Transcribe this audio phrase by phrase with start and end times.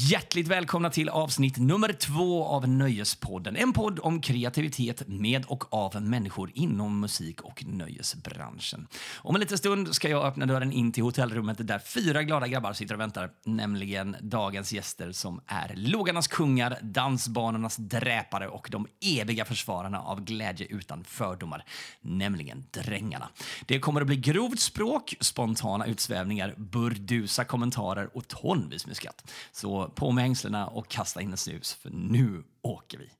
[0.00, 3.56] Hjärtligt välkomna till avsnitt nummer två av Nöjespodden.
[3.56, 8.88] En podd om kreativitet med och av människor inom musik och nöjesbranschen.
[9.16, 12.72] Om en liten stund ska jag öppna dörren in till hotellrummet där fyra glada grabbar
[12.72, 13.30] sitter och väntar.
[13.44, 18.86] Nämligen dagens gäster som är logarnas kungar, dansbanornas dräpare och de
[19.20, 21.64] eviga försvararna av glädje utan fördomar.
[22.00, 23.28] Nämligen Drängarna.
[23.66, 29.30] Det kommer att bli grovt språk, spontana utsvävningar, burdusa kommentarer och tonvis med skratt.
[29.52, 33.10] Så på med hängslena och kasta in en snus, för nu åker vi.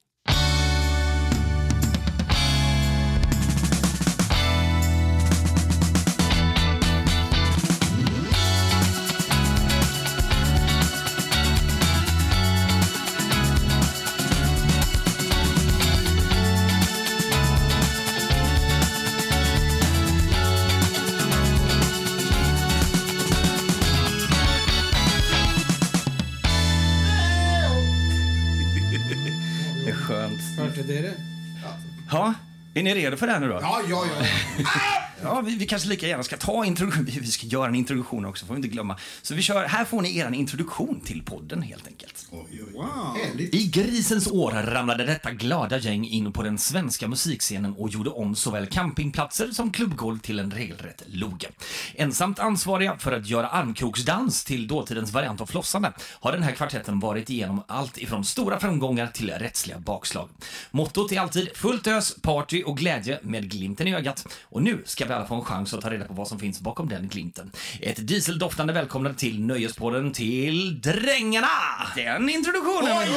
[32.11, 32.35] Ja,
[32.75, 33.59] är ni redo för det här nu då?
[33.63, 34.27] Ja, ja, ja.
[35.23, 37.05] Ja, vi, vi kanske lika gärna ska ta introduktion.
[37.05, 38.97] Vi ska göra en introduktion också, får vi inte glömma.
[39.23, 42.27] Så vi kör, här får ni er introduktion till podden helt enkelt.
[42.31, 43.17] Wow.
[43.25, 43.55] Härligt.
[43.55, 48.37] I grisens år ramlade detta glada gäng in på den svenska musikscenen och gjorde om
[48.37, 51.49] såväl campingplatser som klubbgolv till en regelrätt loge.
[51.95, 57.01] Ensamt ansvariga för att göra armkroksdans till dåtidens variant av flossande har den här kvartetten
[57.01, 60.29] varit igenom allt ifrån stora framgångar till rättsliga bakslag.
[60.71, 64.27] Mottot är alltid fullt ös, party och glädje med glimten i ögat.
[64.43, 66.61] Och nu ska vi alla få en chans att ta reda på vad som finns
[66.61, 67.51] bakom den glimten.
[67.81, 71.49] Ett dieseldoftande välkomnande till Nöjespodden till Drängarna!
[71.97, 72.99] Den introduktionen!
[72.99, 73.13] Oj,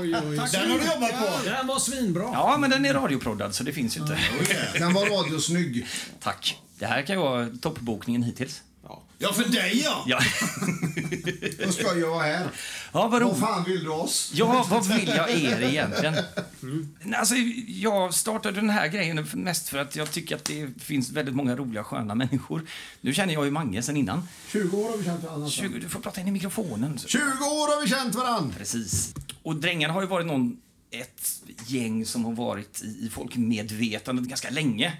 [0.00, 0.36] oj, oj.
[0.52, 1.44] Den har du jobbat på.
[1.44, 2.22] Den var svinbra.
[2.22, 4.18] Ja, men den är radioproddad så det finns ju inte.
[4.78, 5.86] Den var radiosnygg.
[6.20, 6.58] Tack.
[6.78, 8.62] Det här kan ju vara toppbokningen hittills.
[9.22, 10.04] Ja, för dig ja.
[10.06, 10.20] Ja,
[11.64, 12.46] Då ska jag vara här.
[12.92, 14.32] ja vad fan vill du oss?
[14.34, 16.14] Ja, vad vill jag er egentligen?
[17.14, 17.34] Alltså,
[17.66, 21.56] jag startade den här grejen mest för att jag tycker att det finns väldigt många
[21.56, 22.66] roliga, sköna människor.
[23.00, 24.28] Nu känner jag ju Mange sen innan.
[24.52, 25.48] 20 år har vi känt varandra.
[25.48, 26.98] 20, du får prata in i mikrofonen.
[27.06, 28.54] 20 år har vi känt varandra.
[28.58, 29.14] Precis.
[29.42, 30.56] Och Drängarna har ju varit någon,
[30.90, 34.92] ett gäng som har varit i, i folkmedvetandet ganska länge.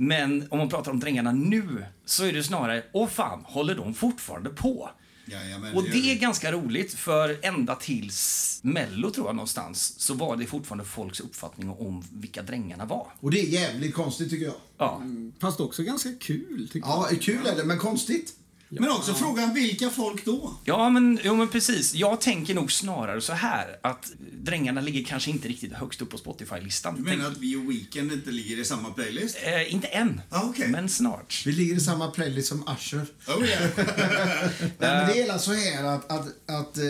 [0.00, 3.94] Men om man pratar om Drängarna nu så är det snarare, åh fan, håller de
[3.94, 4.90] fortfarande på?
[5.26, 10.36] Jajamän, Och det är ganska roligt, för ända tills Mello, tror jag, någonstans, så var
[10.36, 13.06] det fortfarande folks uppfattning om vilka Drängarna var.
[13.20, 14.54] Och det är jävligt konstigt tycker jag.
[14.78, 15.02] Ja.
[15.40, 18.34] Fast också ganska kul, tycker Ja, kul är det, men konstigt.
[18.72, 20.54] Men också frågan, vilka folk då?
[20.64, 21.94] Ja, men, jo, men precis.
[21.94, 26.18] Jag tänker nog snarare så här, att Drängarna ligger kanske inte riktigt högst upp på
[26.18, 26.94] Spotify-listan.
[26.96, 29.36] Du menar att vi och Weekend inte ligger i samma playlist?
[29.42, 30.68] Eh, inte än, Ah, okej.
[30.68, 31.42] men snart.
[31.46, 33.06] Vi ligger i samma playlist som Usher.
[33.28, 33.70] Oh yeah.
[33.76, 36.82] Nej, men det är alltså så här att, att, att eh,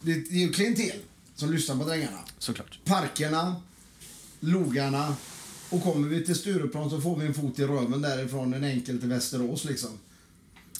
[0.00, 0.96] det det är ju klientel
[1.36, 2.18] som lyssnar på Drängarna.
[2.38, 2.78] Såklart.
[2.84, 3.56] Parkerna,
[4.40, 5.14] logarna.
[5.70, 8.98] Och kommer vi till Stureplan så får vi en fot i röven därifrån en enkel
[9.00, 9.90] till Västerås liksom.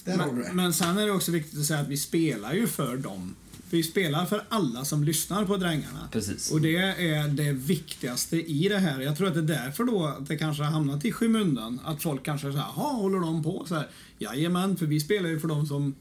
[0.03, 0.53] Där har du Men, det.
[0.53, 3.35] men sen är det också viktigt att säga att vi spelar ju för dem.
[3.71, 6.09] Vi spelar för alla som lyssnar på Drängarna.
[6.11, 6.51] Precis.
[6.51, 8.99] Och det är det viktigaste i det här.
[9.01, 11.79] Jag tror att det är därför då att det kanske har hamnat i skymundan.
[11.85, 13.87] Att folk kanske säger jaha, håller de på så här?
[14.19, 15.95] Jajamän, för vi spelar ju för dem som...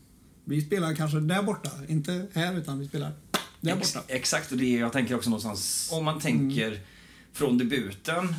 [0.45, 3.13] Vi spelar kanske där borta, inte här utan vi spelar
[3.61, 4.07] där Ex, borta.
[4.09, 6.81] exakt, och det är, jag tänker också någonstans, om man tänker
[7.33, 8.35] från debuten,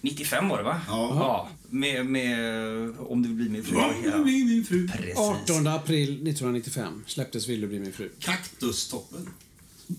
[0.00, 0.80] 95 var det va?
[0.88, 1.48] Ja.
[1.74, 3.74] Med, med Om du vill bli min fru.
[3.76, 4.18] Ja, Ja.
[4.22, 4.88] bli min fru.
[4.88, 5.16] Precis.
[5.16, 8.10] 18 april 1995 släpptes Vill du bli min fru.
[8.18, 9.28] Kaktustoppen.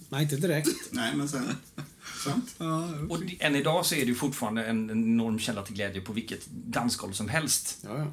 [0.10, 0.70] Nej, inte direkt.
[0.92, 1.44] Nej, men sen...
[2.24, 2.56] Sant.
[3.10, 6.46] Och det- än idag så är det fortfarande en enorm källa till glädje på vilket
[6.50, 7.78] dansgolv som helst.
[7.84, 8.08] Ja, ja.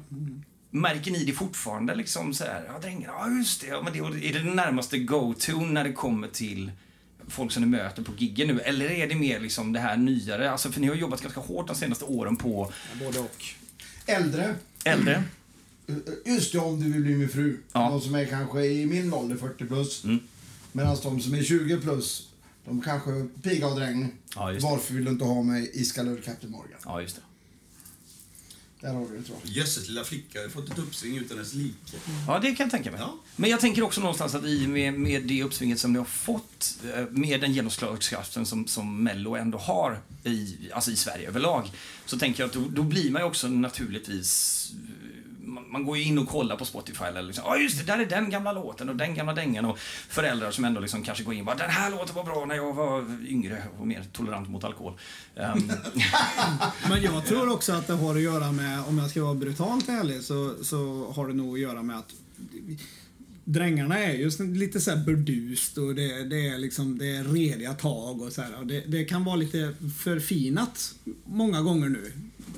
[0.69, 4.29] Märker ni det fortfarande liksom så här, ja drängar, ja just det, ja, men det
[4.29, 6.71] är det närmaste go-to när det kommer till
[7.27, 8.59] folk som ni möter på giggen nu?
[8.59, 10.51] Eller är det mer liksom det här nyare?
[10.51, 13.45] Alltså för ni har jobbat ganska hårt de senaste åren på ja både och.
[14.05, 14.55] Äldre.
[14.83, 15.23] äldre.
[16.25, 17.57] Just det, om du vill bli min fru.
[17.73, 17.89] Ja.
[17.89, 20.03] De som är kanske i min ålder, 40 plus.
[20.03, 20.19] Mm.
[20.71, 22.29] Medan de som är 20 plus,
[22.65, 24.11] de kanske piga och dräng.
[24.35, 24.55] Ja.
[24.61, 26.79] Varför vill du inte ha mig i Skalör Captain Morgan?
[26.85, 27.21] Ja, just det.
[28.83, 29.51] Där har du det tror jag.
[29.51, 31.97] Jösses lilla flicka har fått ett uppsving utan dess like.
[32.27, 32.99] Ja, det kan jag tänka mig.
[32.99, 33.15] Ja.
[33.35, 36.79] Men jag tänker också någonstans att i med, med det uppsvinget som ni har fått,
[36.95, 41.71] eh, med den genomslagskraften som, som Mello ändå har i, alltså i Sverige överlag,
[42.05, 44.71] så tänker jag att då, då blir man ju också naturligtvis
[45.73, 48.05] man, går ju in och kollar på Spotify eller liksom, ja just det, där är
[48.05, 49.79] den gamla låten och den gamla dängan och
[50.09, 52.55] föräldrar som ändå liksom kanske går in och bara, den här låten var bra när
[52.55, 54.93] jag var yngre och mer tolerant mot alkohol.
[55.35, 55.71] Um.
[56.89, 59.89] Men jag tror också att det har att göra med, om jag ska vara brutalt
[59.89, 62.13] ärlig, så, så har det nog att göra med att
[63.45, 67.73] Drängarna är just lite så här burdust och det, det är liksom det är rediga
[67.73, 68.59] tag och så här.
[68.59, 69.73] Och det, det kan vara lite
[70.03, 72.11] förfinat många gånger nu.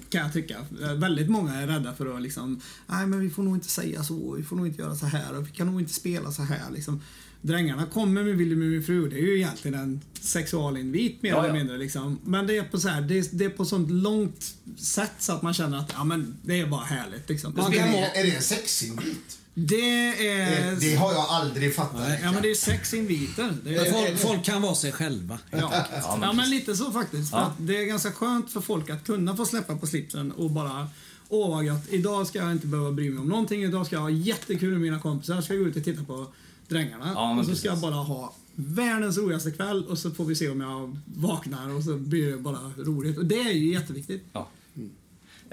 [0.09, 0.57] Kan jag tycka.
[0.95, 4.33] Väldigt många är rädda för att liksom, nej men vi får nog inte säga så,
[4.33, 6.71] vi får nog inte göra så här och vi kan nog inte spela så här
[6.73, 7.01] liksom.
[7.41, 11.39] Drängarna kommer med Willy med min fru, det är ju egentligen en sexualinvit mer Ja,
[11.39, 11.53] eller ja.
[11.53, 11.77] mindre.
[11.77, 12.19] Liksom.
[12.23, 15.33] Men det är på så här, det är, det är på sånt långt sätt så
[15.33, 17.29] att man känner att ja, men det är bara härligt.
[17.29, 17.53] Liksom.
[17.55, 19.39] Man är, kan det, vara, är det en sexinvit?
[19.57, 20.75] Det är...
[20.79, 22.07] det har jag aldrig fattat.
[22.23, 23.53] Ja, men det är sex inviter.
[23.63, 25.39] Det är, Folk, folk kan vara sig själva.
[25.51, 25.85] ja.
[26.21, 27.31] Ja, men lite så faktiskt.
[27.31, 27.53] Ja.
[27.57, 30.87] det är ganska skönt för folk att kunna få släppa på slipsen och bara
[31.29, 33.63] Åh vad gött, idag ska jag inte behöva bry mig om någonting.
[33.63, 35.41] Idag ska jag ha jättekul med mina kompisar.
[35.41, 36.27] Ska jag gå ut och titta på
[36.67, 37.11] Drängarna.
[37.15, 37.83] Ja, men och så ska precis.
[37.83, 41.83] jag bara ha världens roligaste kväll och så får vi se om jag vaknar och
[41.83, 43.17] så blir det bara roligt.
[43.17, 44.23] Och det är ju jätteviktigt.
[44.33, 44.49] Ja.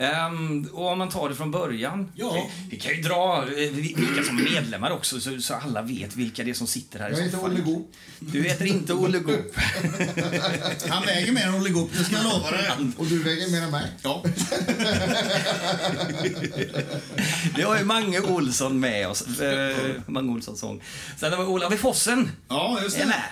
[0.02, 2.12] Ehm, och om man tar det från början.
[2.14, 2.32] Ja.
[2.32, 6.16] Vi, vi kan ju dra eh, vilka som är medlemmar också så, så alla vet
[6.16, 7.44] vilka det är som sitter här Jag heter.
[7.44, 7.92] Olle Goop.
[8.18, 9.56] Du heter inte Olle Goop.
[10.88, 12.70] Han väger mer än Olle Goop, det ska jag lova dig.
[12.96, 13.86] Och du väger mer än mig.
[14.02, 14.24] Ja.
[17.56, 19.40] Vi har ju Mange Olsson med oss.
[19.40, 19.76] Eh,
[20.06, 20.82] Mange Olssons sång.
[21.16, 22.30] Sen har vi Olav i Fossen.
[22.48, 23.06] Ja, just Är det.
[23.06, 23.22] med.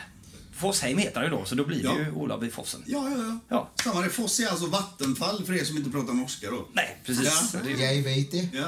[0.61, 1.99] Fossheim heter han ju då, så då blir det Ja.
[1.99, 2.85] ju Olav i Fossen.
[2.87, 3.39] Ja, ja, ja.
[3.49, 3.71] Ja.
[3.85, 4.11] Samma det.
[4.11, 6.67] Foss är alltså vattenfall för er som inte pratar norska då.
[6.73, 7.51] Nej, precis.
[7.55, 7.61] Ja.
[7.65, 8.49] Det är- Jag vet det.
[8.53, 8.67] Ja.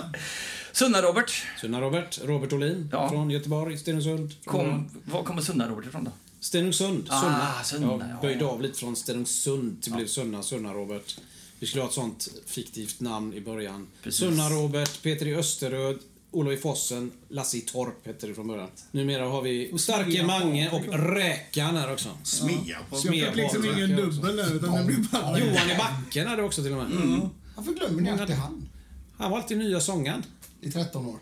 [0.72, 1.42] Sunna-Robert.
[1.60, 3.08] Sunna Robert, Robert Olin Ja.
[3.10, 4.34] från Göteborg, Stenungsund.
[4.44, 6.10] Kom, var kommer Sunna-Robert ifrån då?
[6.40, 7.64] Stenungsund, Ah, Sunna.
[7.64, 8.46] Sunna, jag ja, böjde ja.
[8.50, 11.16] av lite från Stenungsund till blev Sunna, Sunna Robert.
[11.58, 13.86] Vi skulle ha ett sånt fiktivt namn i början.
[14.02, 14.20] Precis.
[14.20, 15.98] Sunna Robert, Peter i Österöd,
[16.32, 18.68] Olof i Fossen, Lasse i Torp hette det från början.
[18.90, 22.08] Numera har vi Starke Mange och Räkan här också.
[22.22, 22.96] Smea på.
[22.96, 24.20] Jag fick liksom ingen också.
[24.20, 25.38] dubbel där utan det blev bara...
[25.38, 27.02] Johan i backen hade också till och med.
[27.02, 27.20] Mm.
[27.56, 28.68] Varför glömmer ni alltid han?
[29.16, 30.22] Han var alltid nya sångaren.
[30.60, 31.18] I 13 år.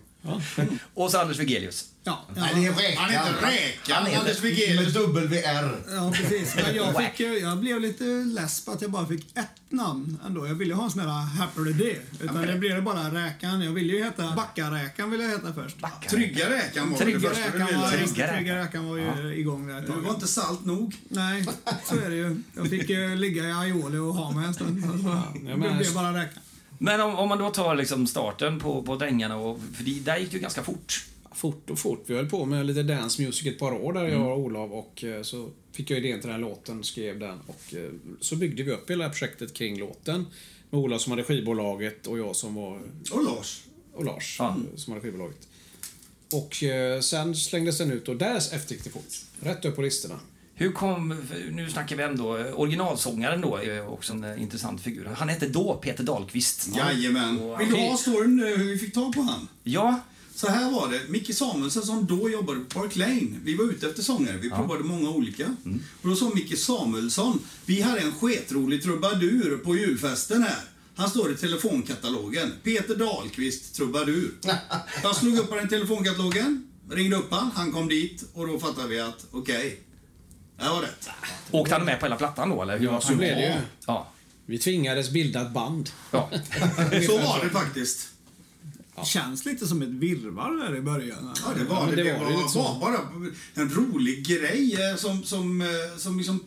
[0.94, 1.89] Och så Anders Wigelius.
[2.04, 2.40] Ja, ja.
[2.42, 2.96] Nej, det är Räkan.
[3.02, 4.96] Han heter Räkan, Han heter- Anders Med Wigelius.
[4.96, 5.94] WR.
[5.94, 6.56] Ja, precis.
[6.56, 10.46] Men jag, fick, jag blev lite less på att jag bara fick ett namn ändå.
[10.46, 12.00] Jag ville ha en sån här Happy Day.
[12.20, 12.52] Utan Okej.
[12.52, 13.60] det blev det bara Räkan.
[13.62, 15.76] Jag ville ju heta Backaräkan ville jag heta först.
[16.10, 17.90] Trygga Räkan var det Trygga första du Räkan var.
[17.90, 18.88] Trygga Trygga Räkan.
[18.88, 19.96] Var ju igång där ett tag.
[19.96, 20.94] var inte salt nog.
[21.08, 21.46] Nej,
[21.84, 22.42] så är det ju.
[22.56, 24.82] Jag fick ju ligga i aioli och ha mig en stund.
[24.82, 26.42] Så Ja, det men- blev bara Räkan.
[26.78, 30.16] Men om, om man då tar liksom starten på, på Drängarna, och, för det, där
[30.16, 31.04] gick det ju ganska fort.
[31.34, 32.04] Fort och fort.
[32.06, 35.04] Vi höll på med lite dance music ett par år där jag och Olav och
[35.04, 37.90] eh, så fick jag idén till den här låten, skrev den och eh,
[38.20, 40.26] så byggde vi upp hela projektet kring låten.
[40.70, 42.80] Med Olav som hade skivbolaget och jag som var
[43.12, 43.62] Och Lars.
[43.94, 44.48] och Lars Ja.
[44.48, 45.48] eh, som hade skivbolaget.
[46.32, 46.56] Och
[47.04, 49.14] sen slängdes den ut och därefter gick det fort.
[49.40, 50.20] Rätt upp på listorna.
[50.54, 55.04] Hur kom, nu snackar vi ändå, originalsångaren då är också en intressant figur.
[55.16, 56.68] Han hette då Peter Dahlqvist.
[56.76, 57.38] Jajamän.
[57.40, 59.48] Och- Vill du ha storyn hur vi fick tag på han?
[59.62, 60.00] Ja,
[60.40, 61.00] Så här var det.
[61.08, 63.38] Micke Samuelsson som då jobbade på Park Lane.
[63.44, 64.36] Vi var ute efter sångare.
[64.36, 65.56] Vi provade många olika.
[66.02, 70.60] Och då sa Micke Samuelsson, vi hade en sketrolig trubadur på julfesten här.
[70.96, 72.52] Han står i telefonkatalogen.
[72.62, 74.30] Peter Dahlqvist, trubadur.
[75.02, 78.88] Jag slog upp den i telefonkatalogen, ringde upp han, han kom dit och då fattade
[78.88, 79.80] vi att okej,
[80.58, 81.08] det här var rätt.
[81.50, 82.78] åkte han med på hela plattan då eller?
[82.78, 83.54] Hur Ja, så blev det ju.
[83.86, 84.12] Ja.
[84.46, 85.90] Vi tvingades bilda ett band.
[86.10, 86.30] ja.
[87.06, 88.09] Så var det faktiskt.
[89.04, 91.34] Känns lite som ett virrvarr där i början.
[91.46, 92.02] Ja, det var men det.
[92.02, 92.62] det Det var var, så.
[92.62, 92.98] var bara
[93.54, 95.66] en rolig grej eh, som, som, eh,
[95.98, 96.40] som liksom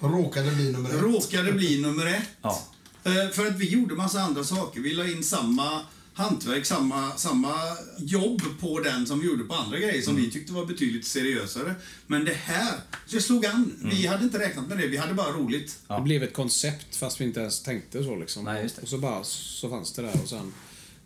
[0.00, 1.02] Råkade bli nummer ett.
[1.02, 2.28] råkade bli nummer ett.
[2.42, 2.62] Ja.
[3.04, 4.80] Eh, För att vi gjorde massa andra saker.
[4.80, 5.80] Vi la in samma
[6.14, 7.54] hantverk, samma, samma
[7.98, 11.74] jobb på den som vi gjorde på andra grejer som vi tyckte var betydligt seriösare.
[12.06, 12.74] Men det här,
[13.10, 13.72] det slog an.
[13.92, 15.78] Vi hade inte räknat med det, vi hade bara roligt.
[15.88, 15.96] Ja.
[15.96, 18.44] Det blev ett koncept fast vi inte ens tänkte så liksom.
[18.44, 18.82] Nej, just det.
[18.82, 20.52] Och så bara så fanns det där och sen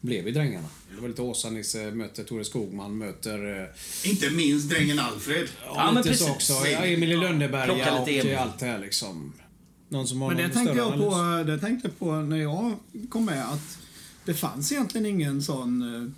[0.00, 0.68] blev vi Drängarna.
[0.94, 3.60] Det var lite Åsa-Nisse möter Tore Skogman möter...
[3.62, 5.48] eh, Inte minst drängen Alfred.
[5.64, 6.50] Ja, men lite så precis.
[6.50, 6.68] också.
[6.68, 8.32] Ja, Emil i Lönneberga och Emil.
[8.32, 9.32] eh, allt det här liksom.
[9.88, 11.44] Någon som har Men det tänkte, jag analys.
[11.46, 12.72] på, det tänkte jag på när jag
[13.08, 13.78] kom med att
[14.24, 16.10] det fanns egentligen ingen sån uh,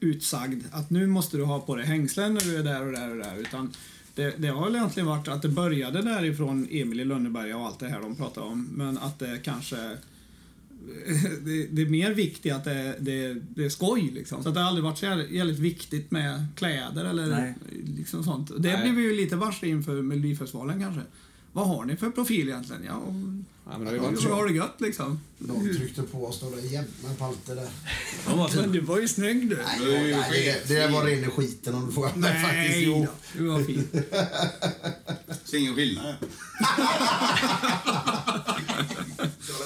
[0.00, 3.10] utsagd att nu måste du ha på dig hängslen när du är där och där
[3.10, 3.36] och där.
[3.36, 3.72] Utan
[4.14, 7.78] det, det har väl egentligen varit att det började därifrån Emil i Lönneberga och allt
[7.78, 8.68] det här de pratar om.
[8.72, 9.96] Men att det kanske
[11.44, 14.42] det, det är mer viktigt att det, det, det är skoj liksom.
[14.42, 17.54] Så att det har aldrig varit så jävligt, viktigt med kläder eller Nej.
[17.96, 18.50] liksom sånt.
[18.58, 18.82] Det Nej.
[18.82, 21.02] blev vi ju lite varse inför Melodifestivalen kanske.
[21.52, 22.84] Vad har ni för profil egentligen?
[22.84, 23.14] Ja, och,
[23.70, 25.20] Ja, men det har ju ja, varit så har det gött liksom.
[25.38, 27.68] De tryckte på oss några jämna palter där.
[28.62, 29.56] Men du var ju snygg du.
[29.56, 32.76] Nej, nej, det, det var ren skiten om du frågar mig faktiskt.
[32.76, 33.06] Nej Jo.
[33.06, 33.88] då, du var fin.
[35.44, 36.14] Så ingen skillnad.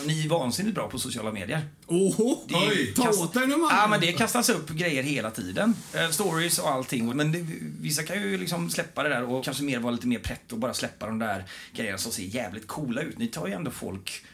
[0.07, 1.61] Ni är vansinnigt bra på sociala medier.
[1.87, 2.45] Oho!
[2.49, 3.35] Det Oj, ta kast-.
[3.71, 5.75] Ja, men det kastas upp grejer hela tiden.
[5.95, 7.17] Eh, stories och allting.
[7.17, 7.47] Men det,
[7.81, 10.59] vissa kan ju liksom släppa det där och kanske mer vara lite mer prätt och
[10.59, 11.45] bara släppa de där
[11.75, 13.19] grejerna som ser jävligt coola ut.
[13.19, 14.25] Ni tar ju ändå folk...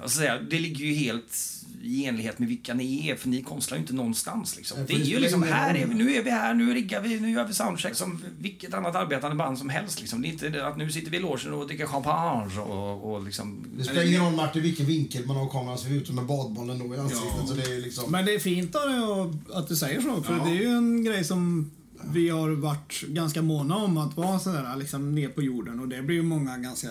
[0.00, 1.38] Vad ska jag säga, det ligger ju helt
[1.82, 4.56] i enlighet med vilka ni är, för ni konstlar ju inte någonstans.
[4.56, 4.78] Liksom.
[4.86, 7.30] Det är ju liksom, här är vi, nu är vi här, nu riggar vi, nu
[7.30, 10.00] gör vi soundcheck som vilket annat arbetande band som helst.
[10.00, 10.22] Liksom.
[10.22, 13.64] Det är inte att nu sitter vi i logen och dricker champagne och, och liksom...
[13.78, 16.26] Det spelar ingen roll Martin vilken vinkel man har kameran ser vi ut som en
[16.26, 17.28] badboll ändå i ansiktet.
[17.40, 17.46] Ja.
[17.46, 18.12] Så det är liksom...
[18.12, 20.44] Men det är fint av dig att- att du säger så, för Ja.
[20.44, 21.70] det är ju en grej som
[22.12, 26.02] vi har varit ganska måna om att vara sådär liksom ner på jorden och det
[26.02, 26.88] blir ju många ganska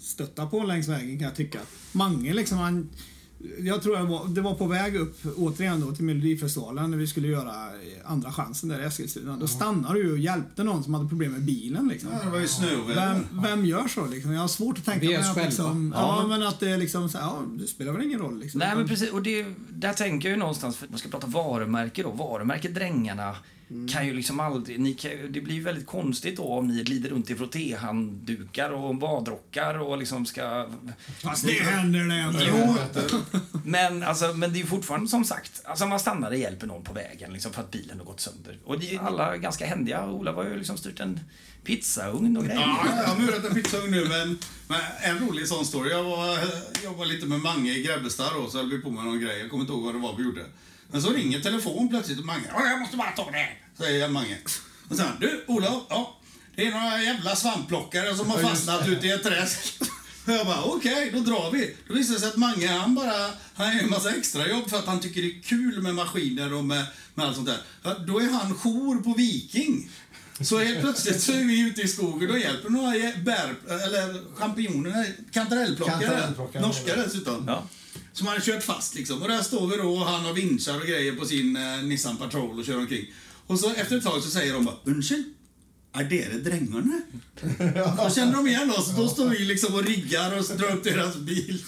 [0.00, 1.58] stötta på längs vägen kan jag tycka.
[1.92, 2.88] Mange liksom, han,
[3.58, 7.06] jag tror jag var, det var på väg upp återigen då till Melodifestivalen när vi
[7.06, 7.54] skulle göra
[8.04, 9.36] andra chansen där i Eskilstuna.
[9.36, 12.10] Då stannade du och hjälpte någon som hade problem med bilen liksom.
[12.12, 13.14] Ja, det var ju snöoväder.
[13.30, 14.32] Vem, vem gör så liksom?
[14.32, 16.26] Jag har svårt att tänka mig att liksom, ja.
[16.28, 18.58] men att det är liksom så här, ja, det spelar väl ingen roll liksom.
[18.58, 22.02] Nej men precis, och det, där tänker jag ju någonstans, för man ska prata varumärke
[22.02, 23.36] då, varumärket Drängarna
[23.92, 27.10] kan ju liksom aldrig, ni kan, det blir ju väldigt konstigt då om ni glider
[27.10, 30.68] runt i frottéhanddukar och badrockar och liksom ska...
[31.22, 32.40] Fast det händer det ändå.
[32.48, 32.76] Jo,
[33.64, 36.84] men, alltså, men det är ju fortfarande som sagt, alltså man stannar och hjälper någon
[36.84, 38.58] på vägen liksom, för att bilen har gått sönder.
[38.64, 40.06] Och det är alla ganska händiga.
[40.10, 41.20] Ola har ju liksom styrt en
[41.64, 42.60] pizzaugn och grejer.
[42.60, 44.38] Ja, jag har murat en pizzaugn nu, men,
[44.68, 45.90] men en rolig sån story.
[45.90, 46.38] Jag var,
[46.84, 49.40] jag var lite med Mange i Grebbestad då, så höll vi på med någon grej.
[49.40, 50.44] Jag kommer inte ihåg vad det var vi gjorde.
[50.90, 53.48] Men så ringer telefon plötsligt och Mange, "Ja, jag måste bara ta det,
[53.78, 54.38] säger Mange.
[54.88, 56.18] Och sen, du Olof, ja,
[56.56, 59.74] det är några jävla svampplockare som har fastnat ute i ett träsk.
[60.26, 61.76] Och jag bara, okej, då drar vi.
[61.88, 64.86] Då visade det sig att Mange, han bara, han gör en massa extrajobb för att
[64.86, 67.58] han tycker det är kul med maskiner och med, med allt sånt där.
[67.82, 69.90] Ja, Då är han jour på Viking.
[70.40, 72.90] Så helt plötsligt så är vi ute i skogen och hjälper några
[73.24, 76.00] bär, eller champinjoner, kantarellplockare.
[76.00, 76.62] Kantarellplockare.
[76.62, 77.44] Norska dessutom.
[77.46, 77.66] Ja.
[78.12, 79.22] Som han har kört fast liksom.
[79.22, 82.16] Och där står vi då och han har vinschar och grejer på sin eh, Nissan
[82.16, 83.06] Patrol och kör omkring.
[83.46, 85.24] Och så efter ett tag så säger de bara Unnskyld,
[85.92, 87.00] är det drängarna?
[87.96, 88.96] Då känner de igen oss.
[88.96, 91.64] Då står vi liksom och riggar och drar upp deras bil.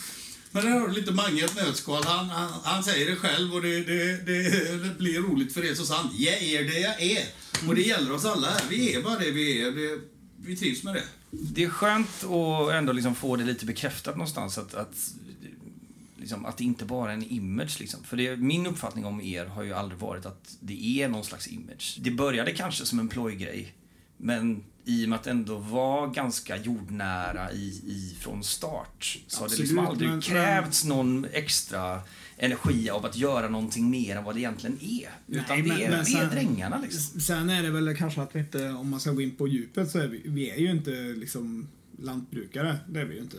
[0.50, 2.04] Men där har du lite Mange ett nötskal.
[2.04, 5.74] Han, han, han säger det själv och det, det, det, det blir roligt för er
[5.74, 6.12] så sant.
[6.14, 7.24] Jag är det jag är.
[7.68, 8.62] Och det gäller oss alla här.
[8.70, 9.70] Vi är bara det vi är.
[9.70, 10.00] Det,
[10.36, 11.02] vi trivs med det.
[11.30, 14.94] Det är skönt att ändå liksom få det lite bekräftat någonstans att, att,
[16.16, 17.76] liksom, att det inte bara är en image.
[17.80, 18.04] Liksom.
[18.04, 21.48] För det, min uppfattning om er har ju aldrig varit att det är någon slags
[21.48, 21.98] image.
[22.00, 23.74] Det började kanske som en plojgrej,
[24.16, 29.40] men i och med att det ändå var ganska jordnära i, i, från start så
[29.42, 32.00] har det liksom aldrig men- krävts någon extra
[32.36, 35.10] energi av att göra någonting mer än vad det egentligen är.
[35.26, 37.20] Utan Nej, det, men- är, men det är sen- drängarna liksom.
[37.20, 39.90] Sen är det väl kanske att vi inte, om man ska gå in på djupet,
[39.90, 41.68] så är vi, vi är ju inte liksom
[41.98, 42.76] lantbrukare.
[42.88, 43.36] Det är vi ju inte.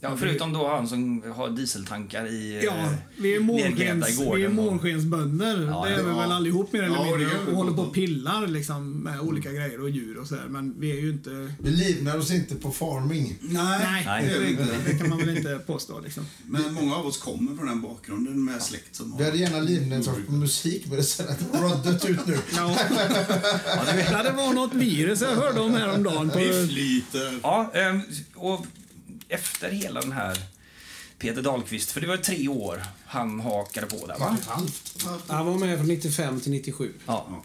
[0.00, 4.44] Ja, förutom då han som har dieseltankar i Ja, eh, vi är, nergrävda månskens, vi
[4.44, 5.66] är månskensbönder.
[5.66, 6.18] Ja, det är vi ja.
[6.18, 7.24] väl allihop mer eller Ja, mindre.
[7.46, 10.44] vi Och håller på och pillar liksom, med olika grejer och djur och sådär.
[10.48, 11.52] Men vi är ju inte...
[11.58, 13.36] Vi livnär oss inte på farming.
[13.40, 14.66] Nej, Nej, det vi inte.
[14.86, 16.24] det kan man väl inte påstå liksom.
[16.46, 19.30] Men många av oss kommer från den bakgrunden med släkt som Vi har...
[19.30, 22.38] hade gärna livnärt oss på musik men det ser att det har dött ut nu.
[22.56, 22.76] Ja.
[24.12, 26.30] ja, det var något virus jag hörde om häromdagen.
[26.30, 27.38] På, Vi flyter.
[27.42, 28.00] Ja, ehm,
[28.34, 28.66] och
[29.28, 30.38] efter hela den här
[31.18, 34.36] Peter Dahlqvist, för det var tre år han hakade på där va?
[35.26, 36.92] Han var med från 95 till 97.
[37.06, 37.42] Ja.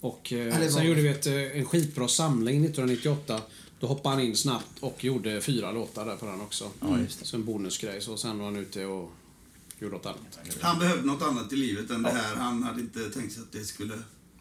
[0.00, 3.40] Och eh, sen gjorde vi ett, eh, en skitbra samling 1998.
[3.80, 6.70] Då hoppade han in snabbt och gjorde fyra låtar där på den också.
[6.80, 7.26] Ja, just det.
[7.26, 8.00] Så en bonusgrej.
[8.00, 9.10] Så sen var han ute och
[9.78, 10.38] gjorde något annat.
[10.60, 12.36] Han behövde något annat i livet än det här.
[12.36, 13.94] Han hade inte tänkt sig att det skulle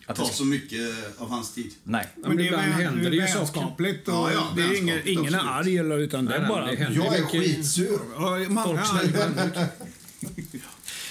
[0.08, 0.80] Att det ta så mycket
[1.18, 1.72] av hans tid.
[1.84, 2.08] Nej.
[2.16, 3.62] men det är, ibland händer det ju saker.
[4.06, 6.66] Ja, ja, det är ingen, ingen är arg eller utan det Nej, är nej, bara...
[6.72, 8.00] det händer Jag är skitsur.
[8.16, 9.68] Ja, Många är.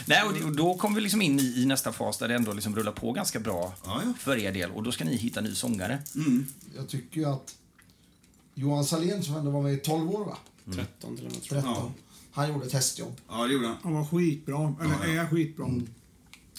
[0.07, 2.53] Nej, och det- då kommer vi liksom in i, i nästa fas där det ändå
[2.53, 4.13] liksom rullar på ganska bra Ja, ja.
[4.19, 4.71] för er del.
[4.71, 5.99] Och då ska ni hitta ny sångare.
[6.77, 7.55] Jag tycker ju att
[8.55, 10.37] Johan Salén som ändå var med i 12 år va?
[10.75, 11.65] 13 till och med tror jag.
[11.65, 11.73] 13.
[11.75, 11.93] Ja.
[12.33, 13.21] Han gjorde ett hästjobb.
[13.29, 13.77] Ja, det gjorde han.
[13.83, 14.75] Han var skitbra.
[14.81, 15.67] Eller är skitbra.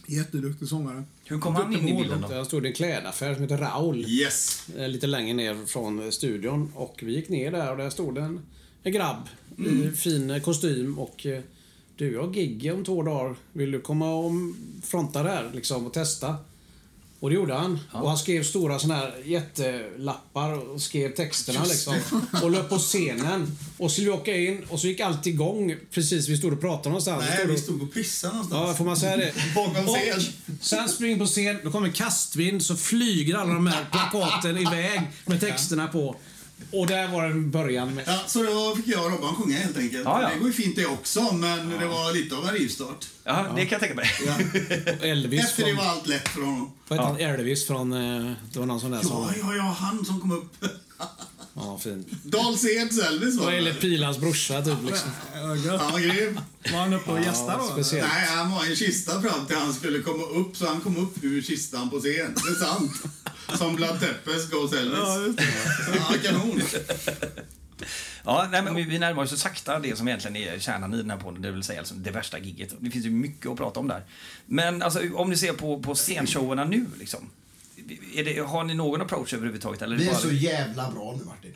[0.08, 1.04] Jätteduktig sångare.
[1.26, 2.28] Hur kom han in i bilden då?
[2.28, 4.06] Där stod det en klädaffär som heter Raul.
[4.08, 4.68] Yes!
[4.78, 6.72] eh, Lite längre ner från eh, studion.
[6.76, 8.40] Och vi gick ner där och där stod en,
[8.84, 11.26] en grabb i fin eh, kostym och
[11.98, 13.36] du, jag har gig om två dagar.
[13.54, 14.32] Vill du komma och
[14.84, 16.36] fronta där liksom och testa?
[17.20, 17.80] Och det gjorde han.
[17.92, 21.96] Och han skrev stora såna här jättelappar och skrev texterna liksom.
[22.44, 23.58] Och löp på scenen.
[23.78, 26.90] Och skulle vi åka in och så gick allt igång precis vi stod och pratade
[26.90, 27.24] någonstans.
[27.30, 28.78] Nej, Stod vi stod och pissade Ja, någonstans.
[28.78, 29.34] får man säga det?
[29.56, 30.22] Bakom scen.
[30.62, 35.40] Sen springer på scen, då kommer kastvind, så flyger alla de här plakaten iväg med
[35.40, 36.16] texterna på.
[36.72, 38.04] Och där var en början med...
[38.08, 40.02] Ja, så då fick jag och Robban sjunga helt enkelt.
[40.06, 40.30] Ja, ja.
[40.30, 43.06] Det går ju fint det också, men det var lite av en rivstart.
[43.24, 44.10] Ja, det kan jag tänka mig.
[44.26, 45.08] Ja.
[45.08, 45.78] Elvis Efter det från...
[45.86, 46.72] var allt lätt för honom.
[46.88, 47.20] Vad hette han?
[47.40, 47.94] Elvis från...
[47.94, 49.12] eh, Det var någon sån där som...
[49.12, 50.56] Ja, ja, ja, han som kom upp.
[51.58, 52.06] Ja, fin.
[52.24, 53.58] Dals Eds Elvis Det var det.
[53.58, 55.10] Elit Pilans brorsa typ liksom.
[55.34, 56.40] Ja, grym.
[56.72, 57.70] Var han uppe och gästade då?
[57.74, 58.08] speciellt.
[58.14, 60.98] Nej, han var i en kista fram till han skulle komma upp, så han kom
[60.98, 62.36] upp ur kistan på scen.
[62.46, 62.92] Det är sant.
[63.58, 64.98] Som Blood Teppes Goes Elvis.
[65.04, 65.46] Ja, just det.
[65.96, 66.62] Ja, kanon.
[68.26, 70.98] Ja, nej, men vi- vi närmar oss så sakta det som egentligen är kärnan i
[70.98, 72.74] den här podden, det vill säga alltså det värsta gigget.
[72.80, 74.04] Det finns ju mycket att prata om där.
[74.46, 77.30] Men alltså, om ni ser på, på scenshowerna nu, liksom.
[78.16, 79.82] Är det, har ni någon approach överhuvudtaget?
[79.82, 81.54] Eller Vi är bara- så jävla bra nu Martin.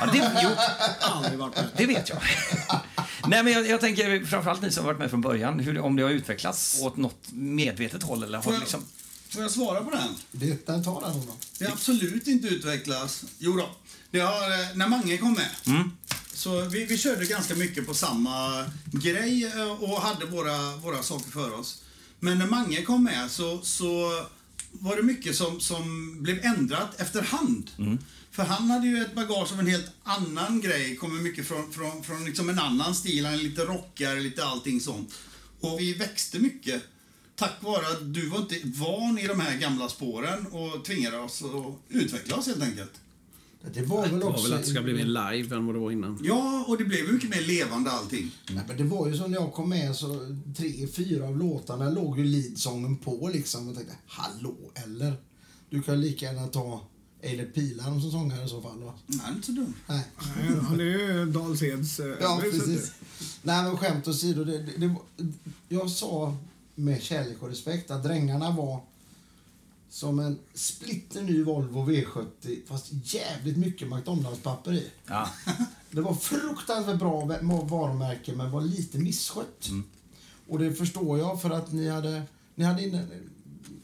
[0.00, 0.48] Ja, det, jo,
[1.00, 1.68] Aldrig varit med.
[1.76, 2.18] det vet jag.
[3.26, 5.96] Nej, men jag, jag tänker framförallt ni som har varit med från början, hur, om
[5.96, 8.84] det har utvecklats åt något medvetet håll eller har jag, liksom...
[9.30, 10.08] får jag svara på den?
[10.32, 11.32] Det, den tar den då.
[11.58, 13.24] Det har absolut inte utvecklats.
[13.38, 13.70] Jo då.
[14.10, 15.50] Det har, eh, när Mange kom med.
[16.34, 21.30] Så vi, vi körde ganska mycket på samma grej eh, och hade våra, våra saker
[21.30, 21.82] för oss.
[22.20, 24.10] Men när Mange kom med så, så
[24.72, 27.70] var det mycket som, som blev ändrat efterhand.
[28.30, 32.02] För han hade ju ett bagage av en helt annan grej, kommer mycket från, från,
[32.04, 35.14] från liksom en annan stil, han är lite rockigare, lite allting sånt.
[35.60, 36.82] Och vi växte mycket
[37.36, 41.42] tack vare att du var inte van i de här gamla spåren och tvingade oss
[41.42, 42.92] att utveckla oss helt enkelt.
[43.74, 44.42] Det var väl Det var också...
[44.42, 46.18] väl att det ska bli mer live än vad det var innan.
[46.22, 48.30] Ja, och det blev mycket mer levande allting.
[48.50, 51.90] Nej, men det var ju så när jag kom med så tre, fyra av låtarna
[51.90, 53.68] låg ju leadsången på liksom.
[53.68, 55.14] Och tänkte, hallå, eller?
[55.70, 56.80] Du kan lika gärna ta
[57.22, 58.94] Eilert Pilarm som sångare i så fall va?
[59.06, 59.74] Nej, inte så dumt.
[59.86, 60.06] Nej.
[60.36, 62.92] Nej, Han är ju Dals-Eds eh, Ja, precis.
[63.42, 64.44] Nej, men skämt åsido.
[64.44, 65.24] Det, det, det,
[65.68, 66.36] jag sa
[66.74, 68.80] med kärlek och respekt att Drängarna var
[69.90, 74.90] som en splitter ny Volvo V70 fast jävligt mycket McDonalds-papper i.
[75.06, 75.28] Ja.
[75.90, 77.24] Det var fruktansvärt bra
[77.70, 79.68] varumärke men var lite misskött.
[80.48, 82.22] Och det förstår jag för att ni hade,
[82.54, 83.06] ni hade inne,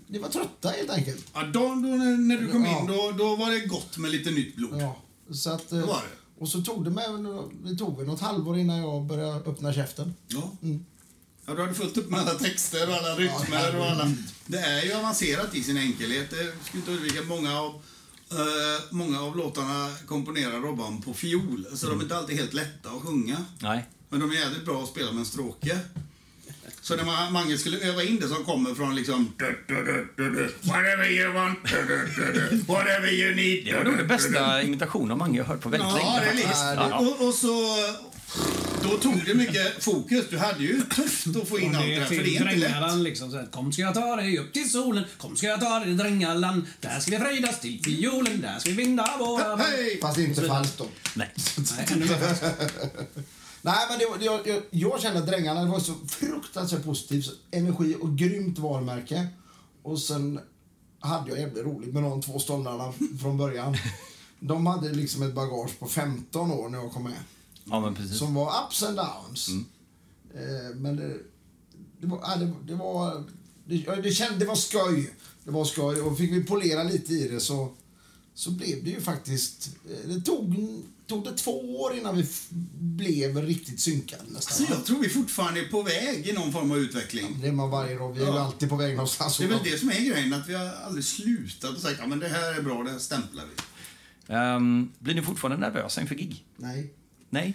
[0.07, 1.27] ni var trötta helt enkelt.
[1.35, 2.81] Ja, då, då, när, du kom Ja.
[2.81, 4.81] in, då, då var det gott med lite nytt blod.
[4.81, 4.97] Ja,
[5.31, 6.41] så att, eh, Det var det.
[6.43, 7.07] Och så tog det mig,
[7.65, 10.15] det tog något halvår innan jag började öppna käften.
[10.29, 10.51] Ja.
[10.63, 10.85] Mm.
[11.47, 14.13] Ja, du hade fullt upp med alla texter och alla rytmer och alla...
[14.47, 16.31] Det är ju avancerat i sin enkelhet.
[16.31, 17.23] Det skulle inte undvika.
[17.23, 17.75] Många av,
[18.31, 22.89] eh, många av låtarna komponerar Robban på fiol, så de är inte alltid helt lätta
[22.89, 23.37] att sjunga.
[23.61, 23.85] Nej.
[24.09, 25.79] Men de är jävligt bra att spela med en stråke.
[26.81, 29.33] Så när man, Mange skulle öva in det som kommer från liksom...
[30.63, 31.59] Whatever you want,
[32.69, 33.65] whatever you need.
[33.67, 36.21] Det var nog den bästa imitationen av Mange jag hört på väldigt Ja, länge.
[36.21, 36.49] det är lite.
[36.91, 36.99] Ja.
[36.99, 37.77] Och, och så...
[38.91, 40.25] Då tog det mycket fokus.
[40.31, 42.53] Du hade ju tufft att få in Och allt det där, är för det är
[42.55, 42.97] inte lätt.
[42.99, 43.31] Liksom.
[43.31, 45.05] Så här, Kom ska jag ta dig upp till solen.
[45.19, 46.67] Kom ska jag ta dig till Drängaland.
[46.81, 48.41] Där ska vi fröjdas till fiolen.
[48.41, 49.57] Där ska vi vinna våra...
[49.57, 49.99] Hej!
[50.03, 50.87] Fast inte falskt då.
[51.15, 51.31] Nej.
[51.79, 52.43] Nej, ännu mer fast.
[53.63, 57.25] Nej, men det, var- jag, jag, jag kände att Drängarna det var så fruktansvärt positivt.
[57.25, 59.27] så Energi och grymt varumärke.
[59.83, 60.41] Och sen
[61.01, 63.77] hade jag jävligt roligt med de två ståndarna från början.
[64.41, 67.13] De hade liksom ett bagage på 15 år när jag kom med.
[67.71, 68.19] Ja, men precis.
[68.19, 69.49] Som var ups and downs.
[70.35, 71.17] Eh, men det,
[72.01, 72.19] det var...
[72.23, 73.25] ja, Det, det var
[73.69, 75.11] det, ja, det, kände, det var skoj.
[75.45, 76.01] Det var skoj.
[76.01, 77.73] Och fick vi polera lite i det så,
[78.35, 79.71] så blev det ju faktiskt...
[79.91, 80.55] eh, Det tog,
[81.07, 82.47] tog det två år innan vi f-
[82.81, 84.67] blev riktigt synkade Så nästan.
[84.71, 87.39] jag tror vi fortfarande är på väg i någon form av utveckling.
[87.41, 88.13] Det är man varje dag.
[88.13, 88.41] Vi är ju Ja.
[88.41, 89.39] alltid på väg någonstans.
[89.39, 92.07] Det är väl det som är grejen, att vi har aldrig slutat och sagt ja
[92.07, 93.63] men det här är bra, det här stämplar vi.
[94.35, 96.45] Ehm, blir ni fortfarande nervösa inför gig?
[96.57, 96.95] Nej.
[97.31, 97.55] Nej?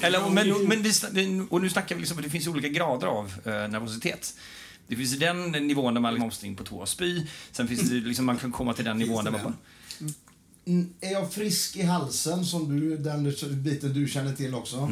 [0.00, 3.06] Eller, men, men vi, sn- och nu snackar vi liksom att det finns olika grader
[3.06, 4.34] av eh, nervositet.
[4.88, 7.26] Det finns den nivån där man liksom måste in på toa och spy.
[7.52, 9.54] Sen finns det liksom, man kan komma till den nivån där man bara...
[10.64, 14.90] Mm, Är jag frisk i halsen, som du, den biten du känner till också,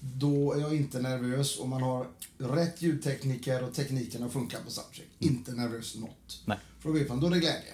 [0.00, 1.58] då är jag inte nervös.
[1.58, 2.06] Om man har
[2.38, 5.08] rätt ljudtekniker och teknikerna funkar på soundcheck.
[5.18, 6.42] Inte nervös något.
[6.44, 6.58] Nej.
[6.80, 7.72] För då vet man, då är det glädje.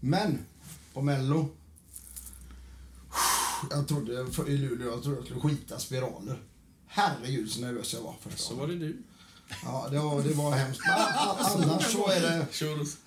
[0.00, 0.38] Men
[0.92, 1.48] på Mello,
[3.70, 6.42] jag trodde för, i Luleå, jag trodde jag skulle skita spiraler.
[6.86, 8.96] Herregud så nervös jag var första Så var det du.
[9.62, 10.80] Ja, det var, det var hemskt.
[10.86, 12.46] Men annars så är det...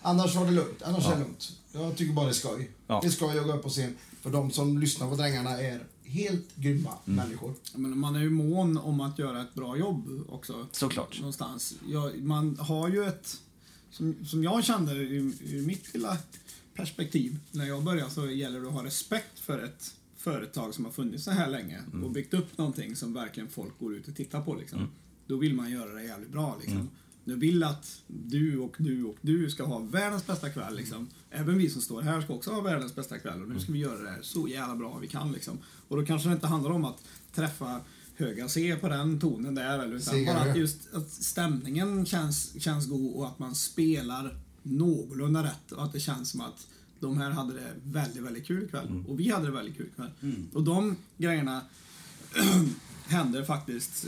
[0.02, 0.82] Annars var det lugnt.
[0.82, 1.52] Annars är det lugnt.
[1.72, 2.72] Jag tycker bara det är skoj.
[2.88, 3.00] Ja.
[3.02, 3.98] Det är skoj att gå upp på scen.
[4.22, 7.54] För de som lyssnar på Drängarna är helt grymma människor.
[7.76, 10.68] Men man är ju mån om att göra ett bra jobb också.
[10.72, 11.18] Såklart.
[11.20, 11.74] Någonstans.
[11.88, 13.38] Ja, man har ju ett...
[13.92, 16.18] Som, som jag kände ur, ur mitt lilla
[16.76, 20.92] perspektiv när jag började så gäller det att ha respekt för ett företag som har
[20.92, 24.42] funnits så här länge och byggt upp någonting som verkligen folk går ut och tittar
[24.42, 24.56] på.
[24.56, 24.88] Liksom.
[25.28, 26.58] Då vill man göra det jävligt bra.
[26.62, 26.90] Liksom.
[27.24, 30.76] jag vill att du och du och du ska ha världens bästa kväll.
[30.76, 31.10] Liksom.
[31.30, 33.80] Även vi som står här ska också ha världens bästa kväll och nu ska vi
[33.80, 35.32] göra det här så jävla bra vi kan.
[35.32, 35.58] Liksom.
[35.88, 37.04] Och då kanske det inte handlar om att
[37.34, 37.82] träffa
[38.16, 39.80] höga C på den tonen där.
[39.80, 40.50] Eller, utan bara du?
[40.50, 45.94] att just att stämningen känns, känns god och att man spelar någorlunda rätt och att
[45.94, 46.68] det känns som att
[47.02, 49.04] de här hade det väldigt, väldigt kul ikväll.
[49.08, 50.10] Och vi hade det väldigt kul ikväll.
[50.54, 51.62] Och de grejerna
[53.08, 54.06] händer faktiskt,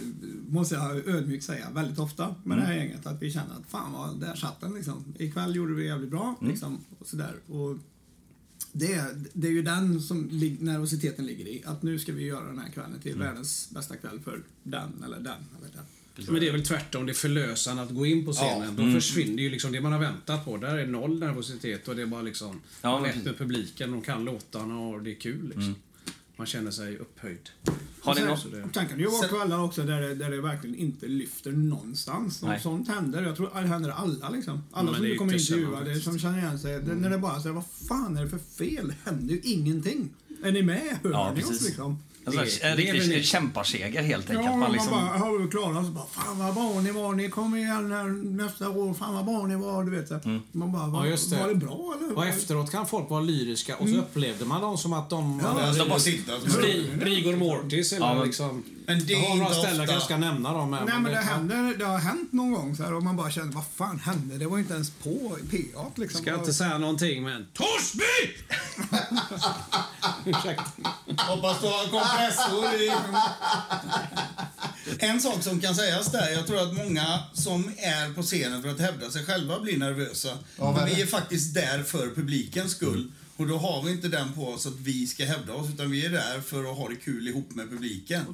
[0.49, 3.05] måste jag ödmjukt säga, väldigt ofta med det här gänget.
[3.05, 5.03] Att vi känner att fan vad, där satt den liksom.
[5.19, 6.35] Ikväll gjorde vi det jävligt bra.
[6.41, 7.35] Liksom, och sådär.
[7.47, 7.77] Och
[8.71, 10.21] det, är- det är ju den som
[10.59, 11.63] nervositeten ligger i.
[11.65, 15.17] Att nu ska vi göra den här kvällen till världens bästa kväll för den eller
[15.19, 15.83] den eller den.
[16.15, 18.75] Men det är väl tvärtom, det är förlösande att gå in på scenen.
[18.75, 20.57] Då försvinner ju liksom det man har väntat på.
[20.57, 23.91] Där är noll nervositet och det är bara liksom Ja, rätt med publiken.
[23.91, 25.75] De kan låtarna och det är kul liksom.
[26.35, 27.49] Man känner sig upphöjd.
[28.01, 28.73] Har ni Sen- något?
[28.73, 32.43] Sen kan det ju vara kvällar också där det, där det verkligen inte lyfter någonstans.
[32.43, 33.23] Och sånt händer.
[33.23, 34.63] Jag tror det händer alla liksom.
[34.71, 36.79] Alla Men som vi kommer intervjua, som känner igen sig.
[36.81, 38.87] Det, när det bara säger vad fan är det för fel?
[38.87, 40.09] Det händer ju ingenting.
[40.43, 40.97] Är ni med?
[41.03, 41.97] Hör Ja, ni oss liksom?
[42.25, 44.45] Alltså, Det- en det är väl riktig ni- kämparseger helt enkelt.
[44.45, 45.89] Ja, man man liksom, bara, har vi klarat oss?
[45.89, 48.07] Bara, fan vad bra ni var, ni kommer igen här
[48.43, 50.07] nästa år, fan vad bra ni var, du vet.
[50.07, 50.13] så.
[50.25, 50.41] Mm.
[50.51, 51.37] Man bara, var, Ja, just det.
[51.37, 52.17] var det bra eller?
[52.17, 55.49] Och efteråt kan folk vara lyriska och så upplevde man dem som att de Ja,
[55.49, 55.99] hade de bara
[57.01, 58.63] Rigor Mortis eller Ja, men- liksom...
[58.85, 60.85] Men det är jag har några inte ställen kanske ska nämna dem här.
[60.85, 63.51] Nej men det, händer, det har hänt någon gång så här, och man bara känner,
[63.51, 64.37] vad fan hände?
[64.37, 66.21] Det var inte ens på PA liksom.
[66.21, 67.47] Ska inte säga någonting men...
[67.53, 68.33] Torsby!
[70.25, 70.63] Ursäkta.
[71.17, 72.91] Hoppas du har kompressor i...
[74.99, 78.69] En sak som kan sägas där, jag tror att många som är på scenen för
[78.69, 80.37] att hävda sig själva blir nervösa.
[80.57, 83.11] Ja, Men men- vi är faktiskt där för publikens skull.
[83.37, 86.05] Och då har vi inte den på oss att vi ska hävda oss, utan vi
[86.05, 88.25] är där för att ha det kul ihop med publiken.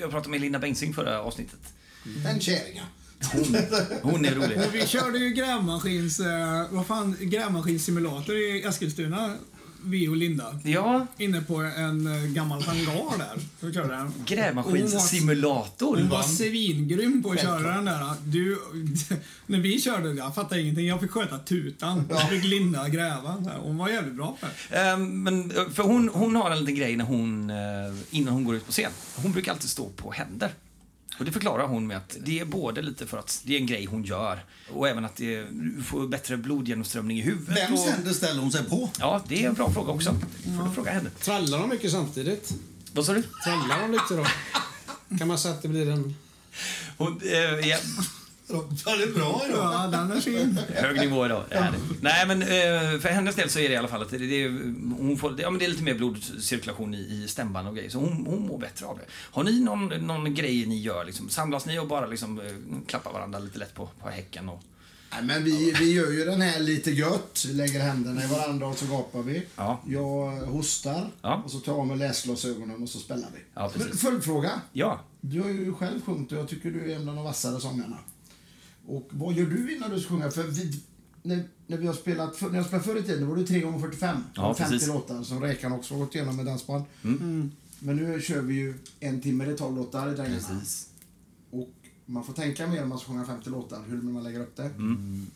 [0.00, 1.60] Jag pratade med Linda Bengtzing förra avsnittet.
[2.24, 2.84] Den kärringen.
[4.02, 4.58] Hon är rolig.
[4.72, 9.36] Vi körde ju grävmaskins, eh, vad fan, grävmaskinssimulator i Eskilstuna,
[9.84, 10.60] vi och Linda.
[10.64, 13.72] Ja, Inne på en eh, gammal hangar där.
[13.72, 14.12] Körde den.
[14.26, 15.96] grävmaskinssimulator.
[15.96, 18.14] Hon var svingrym på att köra den där.
[18.24, 18.58] Du,
[19.46, 20.86] när vi körde, jag fattade ingenting.
[20.86, 22.04] Jag fick sköta tutan.
[22.10, 23.58] Jag fick Linda gräva.
[23.62, 24.78] Hon var jävligt bra på det.
[24.78, 27.56] Ehm, men, eh, för hon, hon har en liten grej när hon, eh,
[28.10, 28.90] innan hon går ut på scen.
[29.16, 30.50] Hon brukar alltid stå på händer.
[31.18, 33.66] Och det förklarar hon med att det är både lite för att det är en
[33.66, 34.44] grej hon gör
[34.74, 35.46] och även att det,
[35.86, 37.70] får bättre blodgenomströmning i huvudet.
[37.70, 38.90] Vems och, ställer hon sig på?
[38.98, 40.16] Ja, det är en bra fråga också.
[40.58, 41.10] Får du fråga henne.
[41.10, 42.54] Trallar de mycket samtidigt?
[42.92, 43.22] Vad sa du?
[43.44, 44.26] Trallar de lite då?
[45.18, 46.14] Kan man säga att det blir en...
[46.96, 47.78] Hon, eh, ja,
[48.86, 49.72] Ja, det är bra idag.
[49.74, 50.58] Ja, den är fin.
[50.74, 51.44] hög nivå idag.
[51.50, 51.66] Ja.
[52.00, 54.48] Nej, men eh, för hennes del så är det i alla fall att det, är,
[54.98, 57.90] hon får, ja, men det är lite mer blodcirkulation i, i stämband och grejer.
[57.90, 59.04] Så hon, hon mår bättre av det.
[59.10, 61.04] Har ni någon, någon grej ni gör?
[61.04, 62.46] Liksom, samlas ni och bara liksom, eh,
[62.86, 64.48] klappar varandra lite lätt på, på häcken?
[64.48, 64.62] Och,
[65.14, 67.44] Nej, men vi, vi gör ju den här lite gött.
[67.52, 69.46] Lägger händerna i varandra och så gapar vi.
[69.56, 69.80] Ja.
[69.86, 71.42] Jag hostar Ja.
[71.44, 73.40] och så tar jag av mig läsglasögonen och så spelar vi.
[73.54, 73.70] Ja.
[73.96, 74.50] Följdfråga.
[74.72, 77.60] ja, Du har ju själv sjungit och jag tycker du är en av de vassare
[77.60, 77.96] sångarna.
[78.86, 80.30] Och vad gör du innan du ska sjunga?
[80.30, 80.80] För vi,
[81.22, 83.78] när, när vi har spelat, när jag spelade förr i tiden, var det 3 gånger
[83.78, 84.88] 45 Ja, 50 precis.
[84.88, 86.84] låtar som Räkan också har gått igenom med dansband.
[87.04, 87.50] Mm.
[87.78, 90.60] Men nu kör vi ju en timme, det är 12 låtar i Drängarna.
[91.50, 91.68] Och
[92.06, 94.62] man får tänka mer om man ska sjunga 50 låtar, hur man lägger upp det.
[94.62, 95.26] Mm.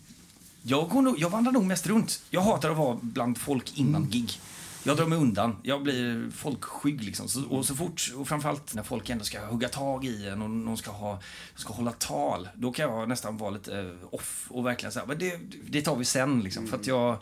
[0.63, 2.23] Jag, går nog, jag vandrar nog mest runt.
[2.31, 4.41] Jag hatar att vara bland folk innan gig.
[4.87, 5.57] Jag drar mig undan.
[5.63, 7.29] Jag blir folkskygg liksom.
[7.29, 10.51] Så, och så fort, och framförallt när folk ändå ska hugga tag i en och
[10.51, 11.21] någon ska, ha,
[11.55, 15.19] ska hålla tal, då kan jag nästan vara lite eh, off och verkligen säga, men
[15.19, 16.67] det, det tar vi sen liksom.
[16.67, 17.19] För att jag,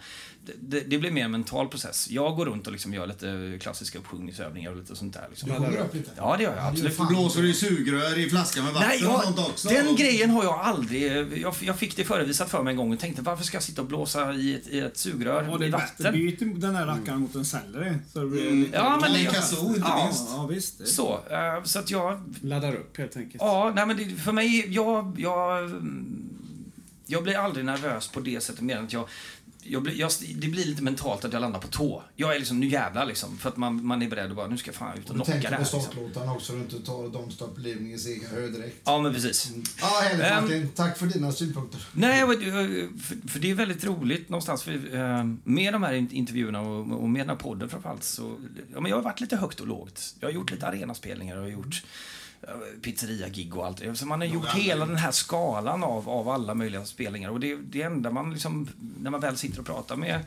[0.60, 2.10] det, det blir mer en mental process.
[2.10, 5.26] Jag går runt och liksom gör lite klassiska uppsjungningsövningar och lite sånt där.
[5.30, 5.48] Liksom.
[5.48, 6.10] Du sjunger upp lite?
[6.16, 6.96] Ja, det gör jag absolut.
[6.96, 7.08] fan.
[7.08, 9.68] Blåser du i sugrör i flaskan med vatten Nej, och jag, sånt också?
[9.68, 11.12] den grejen har jag aldrig...
[11.38, 13.80] Jag, jag fick det förevisat för mig en gång och tänkte varför ska jag sitta
[13.82, 16.04] och blåsa i ett, i ett sugrör Och det i är bättre.
[16.04, 16.12] vatten?
[16.12, 17.94] Byt den här rackaren mot en selleri.
[18.12, 18.76] Så det blir lite...
[18.76, 20.04] Ja, men Eller det- kazoo, inte Ja.
[20.04, 20.28] minst.
[20.30, 20.78] Ja, visst.
[20.78, 22.34] Det- Så, eh, så att jag...
[22.40, 23.42] Laddar upp helt enkelt.
[23.42, 25.64] Ja, nej men det, för mig, jag, jag...
[25.64, 26.20] mm,
[27.06, 29.08] Jag blir aldrig nervös på det sättet mer än att jag...
[29.66, 32.02] Jag blir, jag, det blir lite mentalt att jag landar på tå.
[32.16, 33.38] Jag är liksom, nu jävlar liksom.
[33.38, 35.24] För att man, man är beredd att bara, nu ska jag fan ut och Du
[35.24, 35.56] knocka det tänker här.
[35.56, 35.80] på Liksom.
[35.80, 38.76] startlåtarna också, så du inte tar Don't Stop Believing i Sega Hö direkt.
[38.84, 39.52] Ja, men precis.
[39.80, 40.42] Ja, härligt Ehm.
[40.44, 40.68] Martin.
[40.74, 41.80] Tack för dina synpunkter.
[41.92, 44.62] Nej, för, för det är väldigt roligt någonstans.
[44.62, 48.36] För, eh, med de här in- intervjuerna och, och med den här podden framförallt så...
[48.74, 50.14] Ja, men jag har varit lite högt och lågt.
[50.20, 51.82] Jag har gjort lite arenaspelningar och jag har gjort
[52.82, 53.82] pizzeria-gig och allt.
[53.94, 57.30] Så man har gjort hela den här skalan av, av alla möjliga spelningar.
[57.30, 58.68] Och det, det enda man liksom...
[59.00, 60.24] När man väl sitter och pratar med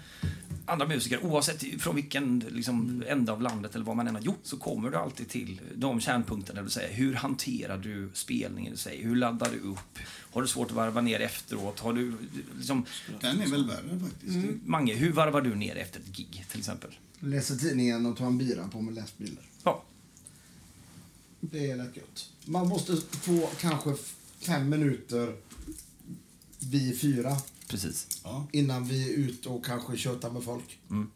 [0.67, 4.39] andra musiker, oavsett från vilken liksom, ända av landet eller vad man än har gjort,
[4.43, 6.61] så kommer du alltid till de kärnpunkterna.
[6.61, 8.71] Du säger, hur hanterar du spelningen?
[8.71, 9.99] Du säger, hur laddar du upp?
[10.31, 11.79] Har du svårt att varva ner efteråt?
[11.79, 12.13] Har du,
[12.57, 12.85] liksom,
[13.21, 14.37] Den är väl värre faktiskt.
[14.65, 16.89] Mange, hur varvar du ner efter ett gig till exempel?
[17.19, 19.43] Läser tidningen och tar en bira på med läsbilder.
[21.51, 22.29] Det är lätt gött.
[22.45, 23.95] Man måste få kanske
[24.39, 25.35] fem minuter
[26.59, 28.21] vid fyra precis.
[28.23, 28.47] Ja.
[28.51, 30.79] innan vi är ute och kanske tjötar med folk.
[30.89, 31.09] Mm.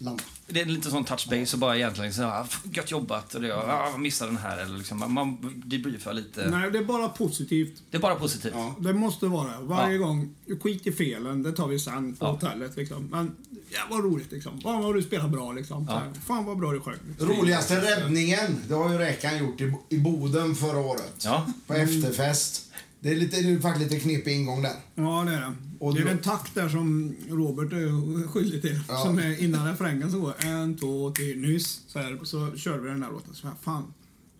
[0.00, 0.22] Landa.
[0.46, 3.90] Det är lite sån touch base och bara egentligen så här, gött jobbat, det, ah,
[3.90, 6.50] jag missade den här, eller liksom, man, man debriefar lite.
[6.50, 7.82] Nej, det är bara positivt.
[7.90, 8.52] Det är bara positivt.
[8.56, 8.74] Ja.
[8.80, 10.06] Det måste vara Varje Ja.
[10.06, 10.34] gång.
[10.62, 12.30] Skit i felen, det tar vi sen på Ja.
[12.30, 12.76] hotellet.
[12.76, 13.04] Liksom.
[13.06, 13.36] Men
[13.78, 14.60] ja, vad roligt liksom.
[14.60, 15.88] Fan vad du spelar bra liksom.
[15.88, 16.98] Här, Fan vad bra du sjöng.
[17.18, 21.14] Roligaste räddningen, det har ju Räkan gjort i, i Boden förra året.
[21.24, 21.46] Ja.
[21.66, 22.64] På efterfest.
[23.00, 24.72] Det är, lite, det är faktiskt lite knepig ingång där.
[24.94, 25.52] Ja, det är det.
[25.80, 28.80] Och det är då- en takt där som Robert är skyldig till.
[28.88, 28.96] Ja.
[29.04, 31.80] Som är innan refrängen så går en, två, tre, nyss.
[31.86, 33.34] Så, här, så kör vi den här låten.
[33.34, 33.94] Så här, fan.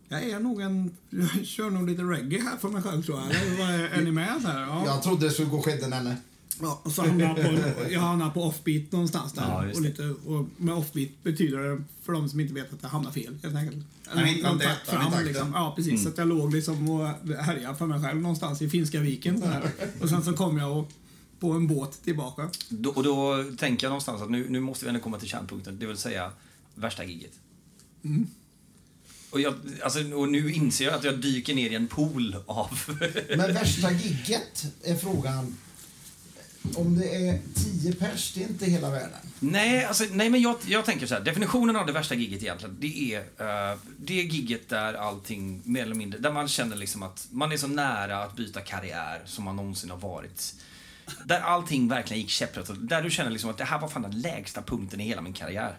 [0.08, 0.90] Jag är nog en...
[1.10, 3.26] Jag kör nog lite reggae här för mig själv tror jag.
[3.30, 4.34] Eller vad är, är ni med?
[4.42, 4.82] Så här, ja.
[4.86, 6.16] Jag trodde det skulle gå skeden henne.
[6.60, 9.42] Ja, och så hamnar jag på, jag hamnar på offbeat någonstans där.
[9.42, 12.88] Ja, och lite, och med offbeat betyder det, för de som inte vet, att jag
[12.88, 13.86] hamnar fel helt enkelt.
[14.04, 15.24] Takt takten.
[15.24, 15.52] liksom.
[15.54, 15.92] Ja, precis.
[15.92, 16.02] Mm.
[16.02, 19.40] Så att jag låg liksom och härjade för mig själv någonstans i Finska viken.
[19.40, 19.70] Så här.
[20.00, 20.92] Och sen så kom jag och,
[21.40, 22.50] på en båt tillbaka.
[22.68, 25.78] Då, och då tänker jag någonstans att nu, nu måste vi ändå komma till kärnpunkten,
[25.78, 26.32] det vill säga
[26.74, 27.32] värsta giget.
[29.30, 32.78] Och, jag, alltså, och nu inser jag att jag dyker ner i en pool av...
[33.28, 35.56] Men värsta gigget är frågan.
[36.76, 39.18] Om det är tio pers, det är inte hela världen.
[39.38, 41.20] nej, alltså, nej, men jag, jag tänker så här.
[41.20, 45.94] Definitionen av det värsta giget egentligen, det är uh, det giget där allting mer eller
[45.94, 49.56] mindre, där man känner liksom att man är så nära att byta karriär som man
[49.56, 50.54] någonsin har varit.
[51.24, 52.70] Där allting verkligen gick käpprätt.
[52.88, 55.32] Där du känner liksom att det här var fan den lägsta punkten i hela min
[55.32, 55.78] karriär.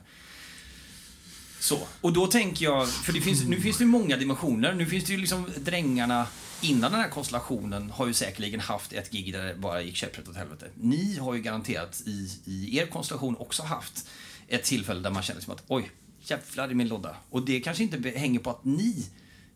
[1.60, 1.80] Så.
[2.02, 4.74] Och då tänker jag, för det finns, nu finns det ju många dimensioner.
[4.74, 6.28] Nu finns det ju liksom drängarna
[6.62, 10.28] innan den här konstellationen har ju säkerligen haft ett gig där det bara gick käpprätt
[10.28, 10.67] åt helvete.
[10.76, 14.10] Ni har ju garanterat i, i er konstellation också haft
[14.48, 15.91] ett tillfälle där man känner som att oj,
[16.22, 17.15] jävlar i min låda.
[17.30, 19.06] Och det kanske inte hänger på att ni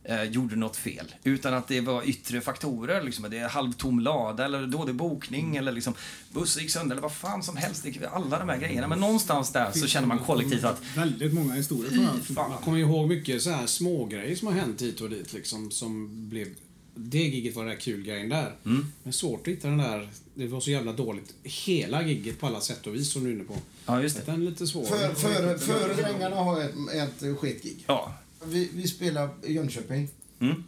[0.03, 3.03] eh, gjorde något fel, utan att det var yttre faktorer.
[3.03, 5.93] Liksom, att det är halvtom lada eller dålig bokning eller liksom
[6.31, 7.83] bussen gick sönder eller vad fan som helst.
[7.83, 8.87] Det, alla de här grejerna.
[8.87, 12.51] Men någonstans där så känner man kollektivt att Väldigt många historier fan.
[12.51, 16.09] Jag kommer ihåg mycket så här smågrejer som har hänt hit och dit liksom, som
[16.29, 16.47] blev...
[16.95, 18.55] Det giget var den där kul grejen där.
[19.03, 20.09] Men svårt att hitta den där...
[20.35, 21.33] Det var så jävla dåligt.
[21.43, 23.55] Hela gigget på alla sätt och vis som du är inne på.
[23.85, 24.31] Ja, just det.
[24.31, 24.85] Den är lite svår.
[24.85, 27.83] För, för, före Drängarna har ett, ett skitgig.
[27.87, 28.13] Ja.
[28.45, 30.08] Vi, vi spelar i Jönköping.
[30.39, 30.63] Mm.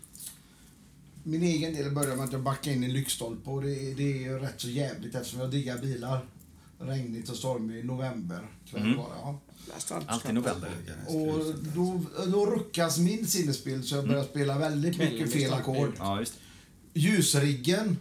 [1.24, 4.04] Min egen del börjar med att jag backar in i lyktstolpe och det, är- det
[4.04, 6.26] är ju rätt så jävligt eftersom jag diggar bilar.
[6.80, 8.98] Regnigt och stormigt i november kväll Mm.
[8.98, 9.40] var det, ja.
[10.08, 10.70] Alltid november.
[11.08, 15.94] Och då, då ruckas min sinnesbild så jag börjar spela väldigt mycket fel ackord.
[15.98, 16.24] Ja.
[16.94, 17.98] Ljusriggen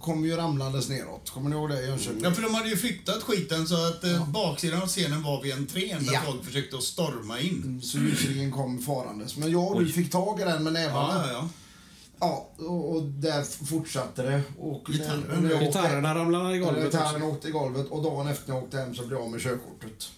[0.00, 1.30] kom ju ramlandes neråt.
[1.30, 2.20] Kommer ni ihåg det i Jönköping?
[2.24, 5.52] Ja, för de hade ju flyttat skiten så att eh, baksidan av scenen var vid
[5.54, 6.20] entrén där Ja.
[6.26, 7.80] folk försökte att storma in.
[7.82, 9.36] Så ljusringen kom farandes.
[9.36, 11.14] Men jag och du fick tag i den med nävarna.
[11.14, 11.48] Ja, ja, ja.
[12.22, 14.42] Ja, och, och där fortsatte det.
[14.58, 17.86] Och Gitarren, när- när jag åkte- Gitarrerna ramlade i Ja, golvet Gitarren åkte i golvet
[17.90, 20.10] och dagen efter när jag åkte hem så blev jag av med körkortet.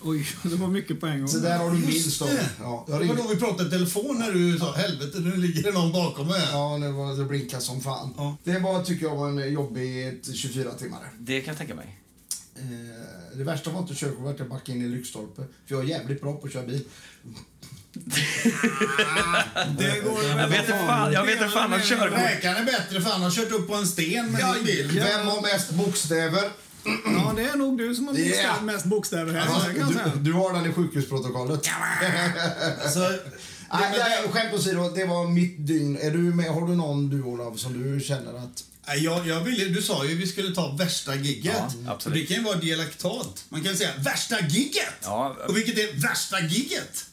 [0.00, 1.28] Oj, det var mycket på en gång.
[1.28, 2.32] Så där har du min Just story.
[2.32, 2.48] det.
[2.60, 5.70] Ja, Det var då vi pratade i telefon när du sa helvete nu ligger det
[5.72, 6.40] någon bakom mig.
[6.40, 8.14] här." ja, det, var, det blinkade som fan.
[8.16, 8.36] Ja.
[8.44, 10.98] Det var, tycker jag var en jobbig 24 timmar.
[11.18, 11.98] Det kan jag tänka mig.
[12.56, 15.42] Eh, det värsta var inte körkortet, jag backade in i lyktstolpe.
[15.66, 16.84] För jag är jävligt bra på att köra bil.
[19.78, 22.18] Det går Jag vet inte fan, jag vet inte fan att körkort...
[22.18, 24.90] Räkan är bättre för han har kört upp på en sten med sin bil.
[24.94, 26.50] Vem har mest bokstäver?
[27.04, 28.40] Ja, det är nog du som har Yeah.
[28.40, 28.62] yeah.
[28.62, 29.74] mest bokstäver här.
[29.74, 30.12] Det säga.
[30.14, 31.64] du, du har den i sjukhusprotokollet.
[32.94, 33.12] Så,
[33.72, 35.98] Nej, nej, skämt åsido, det var mitt dygn.
[36.00, 38.64] Är du med, har du någon du Olav som du känner att...
[38.88, 41.54] Nej, Jag, jag ville, du sa ju att vi skulle ta värsta gigget.
[41.54, 42.16] Ja, absolut.
[42.16, 43.44] Och det kan ju vara dialektalt.
[43.48, 44.94] Man kan säga värsta gigget!
[45.02, 45.36] Ja.
[45.48, 47.04] Och vilket är värsta gigget?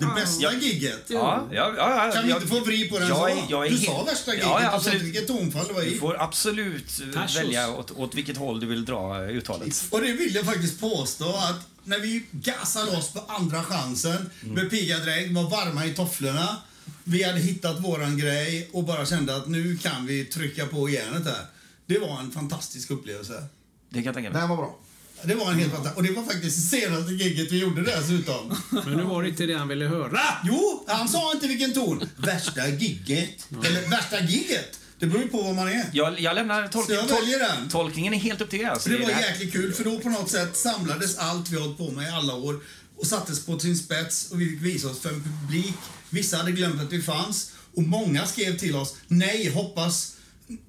[0.00, 1.04] Det bästa gigget?
[1.08, 3.46] Ja, ja, ja, ja, Kan vi jag- inte få vri på den jag så?
[3.50, 5.02] jag du helt- sa värsta gigget, Ja, ja, du sa absolut.
[5.02, 5.98] vilket tonfall det var Du i.
[5.98, 7.36] får absolut eh, Tassos.
[7.36, 9.84] välja åt, åt vilket håll du vill dra uttalet.
[9.90, 14.54] Och det vill jag faktiskt påstå att när vi gasade loss på andra chansen Mm.
[14.54, 16.56] med pigga drägg, var varma i tofflorna.
[17.04, 21.24] Vi hade hittat våran grej och bara kände att nu kan vi trycka på järnet
[21.24, 21.46] här.
[21.86, 23.44] Det var en fantastisk upplevelse.
[23.88, 24.40] Det kan jag tänka mig.
[24.40, 24.78] Den var bra.
[25.22, 25.96] Det var en helt fantastisk...
[25.96, 28.56] Och det var faktiskt det senaste giget vi gjorde dessutom.
[28.70, 30.20] Men nu var det inte det han ville höra.
[30.44, 32.08] Jo, han sa inte vilken ton.
[32.16, 33.48] Värsta gigget.
[33.64, 34.78] Eller värsta gigget.
[34.98, 35.84] Det beror ju på vad man är.
[35.92, 37.04] Jag, jag lämnar tolkningen.
[37.08, 37.68] jag väljer den.
[37.68, 38.68] Tolkningen är helt upp till er.
[38.68, 38.90] Alltså.
[38.90, 41.90] Så det var jäkligt kul, för då på något sätt samlades allt vi hållit på
[41.90, 42.60] med i alla år
[42.96, 45.74] och sattes på sin spets och vi fick visa oss för en publik.
[46.10, 50.15] Vissa hade glömt att vi fanns och många skrev till oss, nej, hoppas,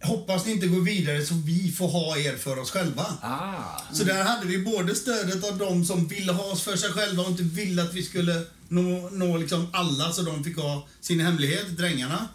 [0.04, 3.06] hoppas ni inte går vidare så vi får ha er för oss själva.
[3.22, 3.82] Ah.
[3.94, 7.24] Så där hade vi både stödet av de som ville ha oss för sig själva
[7.24, 11.20] och inte ville att vi skulle nå, nå liksom alla så de fick ha sin
[11.20, 12.28] hemlighet, drängarna.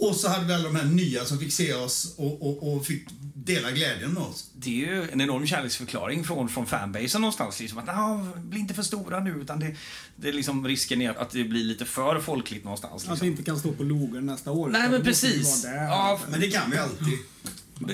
[0.00, 2.86] Och så hade vi alla de här nya som fick se oss och, och, och
[2.86, 4.50] fick dela glädjen med oss.
[4.54, 7.60] Det är ju en enorm kärleksförklaring från, från fanbasen någonstans.
[7.60, 9.76] Liksom att, "Ah, bli inte för stora nu, utan det,
[10.16, 12.94] det är liksom risken är att det blir lite för folkligt någonstans.
[13.02, 13.26] Att vi Liksom.
[13.28, 14.68] inte kan stå på logen nästa år.
[14.68, 15.64] Nej, men precis.
[15.64, 17.18] Ja, Men det kan vi alltid.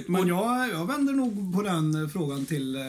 [0.08, 2.82] Men jag, jag vänder nog på den eh, frågan till eh,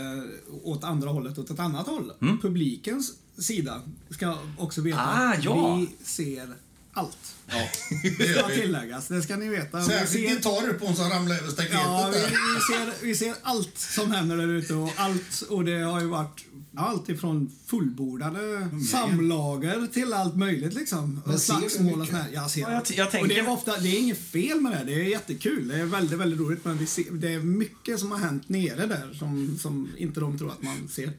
[0.63, 2.11] åt andra hållet, åt ett annat håll.
[2.41, 5.75] Publikens sida ska också veta Ah, att ja.
[5.75, 6.49] vi ser
[6.97, 7.17] allt.
[7.49, 7.67] Ja,
[8.17, 9.07] det ska tilläggas.
[9.07, 9.77] Det ska ni veta.
[9.77, 13.15] Vi Särskilt ser, gitarrer på en som ramlar över staketet ja, vi, vi, ser, vi
[13.15, 15.41] ser allt som händer där ute och allt.
[15.49, 21.21] Och det har ju varit allt ifrån fullbordade samlager till allt möjligt liksom.
[21.25, 22.29] Men slagsmål och sånt här.
[22.33, 24.83] Jag ser Ja, jag- jag Och det är ofta, det är inget fel med det.
[24.83, 25.67] Det är jättekul.
[25.67, 26.65] Det är väldigt, väldigt roligt.
[26.65, 30.37] Men vi ser, det är mycket som har hänt nere där som, som inte de
[30.37, 31.11] tror att man ser.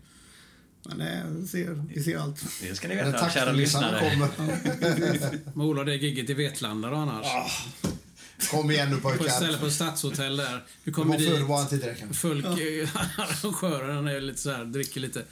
[0.83, 0.99] Men
[1.43, 2.45] det ser, vi ser allt.
[2.63, 4.11] Det ska ni veta, kära taxinissarna lyssnare.
[4.37, 5.39] kommer.
[5.55, 7.27] Men Ola, det är gigget i Vetlanda då annars.
[8.51, 9.59] Kom igen nu På ett ställe pojkar.
[9.61, 10.65] på ett stadshotell där.
[10.85, 12.17] Vi kommer dit.
[12.17, 12.89] Folk, eh,
[13.19, 15.23] arrangören är lite så här, dricker lite.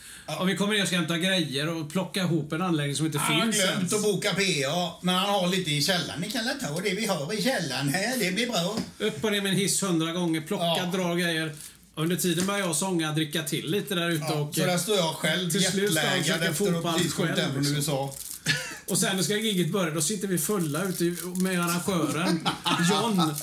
[0.41, 3.19] Och vi kommer ner och ska hämta grejer och plocka ihop en anläggning som inte
[3.19, 3.93] Han har finns glömt ens.
[3.95, 6.21] att boka PA, men han har lite i källaren.
[6.21, 8.79] Ni kan väl ta det vi har i källaren här, det blir bra.
[8.99, 10.91] Upp och ner med en hiss hundra gånger, plocka, Ja.
[10.95, 11.55] dra grejer.
[11.99, 14.55] Under tiden börjar jag sånga, dricka till lite där ute Ja, och...
[14.55, 17.77] så där står jag själv jetlaggad efter att själv, hem från liksom.
[17.77, 18.15] USA.
[18.89, 21.05] Och sen ska gigget börja, då sitter vi fulla ute
[21.37, 22.49] med arrangören,
[22.91, 23.35] John.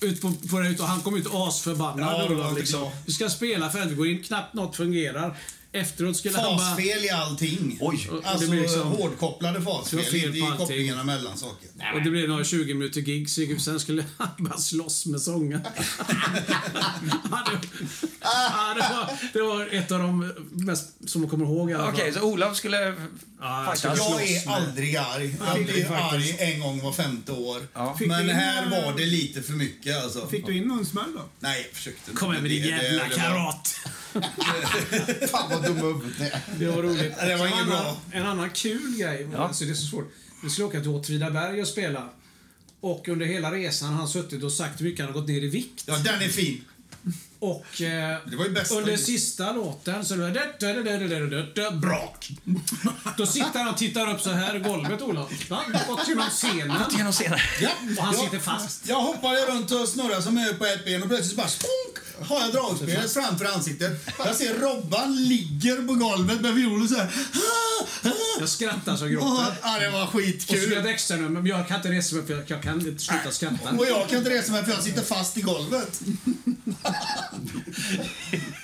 [0.00, 2.28] Ut på, på det, och han kom ut asförbannad.
[2.30, 2.80] Ja, inte liksom.
[2.80, 2.92] bra.
[3.06, 5.36] Vi ska spela för att vi går in, knappt något fungerar.
[5.74, 6.58] Efteråt skulle han bara...
[6.58, 7.78] Fasfel i allting.
[7.80, 8.08] Oj.
[8.24, 11.68] Alltså det blir liksom- hårdkopplade Det fasfel, var fel i kopplingarna mellan saker.
[11.94, 15.60] Och det blev några 20 minuter gig, så sen skulle han bara slåss med sången.
[18.20, 22.12] ja, det, det, var, det var ett av de mest som jag kommer ihåg Okej,
[22.12, 22.20] fall.
[22.22, 22.94] så Olof skulle
[23.40, 23.98] Ja, fightas.
[23.98, 25.36] jag är aldrig arg.
[25.46, 26.12] Jag blir faktiskt.
[26.40, 27.62] arg en gång var femte år.
[27.74, 27.96] Ja.
[28.00, 30.26] Men här var det lite för mycket alltså.
[30.26, 31.22] Fick du in någon smäll då?
[31.40, 32.10] Nej, jag försökte.
[32.12, 33.76] Kom med din Det- det- jävla det karat!
[35.30, 36.40] Fan vad dum huvudet är.
[36.58, 37.14] Det var roligt.
[37.20, 37.96] Det var En inget annan- bra.
[38.12, 39.38] En annan kul grej, Ja.
[39.48, 40.12] alltså det är så svårt.
[40.42, 42.08] Vi skulle åka till Åtvidaberg och spela.
[42.80, 45.42] Och under hela resan har han suttit och sagt hur mycket han har gått ner
[45.44, 45.84] i vikt.
[45.86, 46.64] Ja, den är fin.
[47.38, 52.30] Och eh, Det var ju bästa under sista låten så är det brak.
[53.16, 55.48] Då sitter han och tittar upp så här i golvet, Olof.
[55.88, 56.76] Gått genom scenen.
[56.96, 57.38] Genom scenen.
[57.60, 58.86] Ja, Och han jag- sitter fast.
[58.88, 62.52] Jag hoppade runt och snurrade som på ett ben och plötsligt bara spunk, har jag
[62.52, 64.06] dragspelet framför ansiktet.
[64.18, 67.10] Jag ser Robban ligger på golvet med violen så här.
[68.40, 69.56] Jag skrattar så jag Åh, gråter.
[69.62, 70.72] Ja, det var Och så gör jag skitkul.
[70.72, 73.30] ett extra nummer, men jag kan inte resa mig för jag- jag kan inte sluta
[73.30, 73.70] skratta.
[73.78, 76.00] Och jag kan inte resa mig för jag sitter fast i golvet.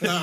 [0.01, 0.23] ja,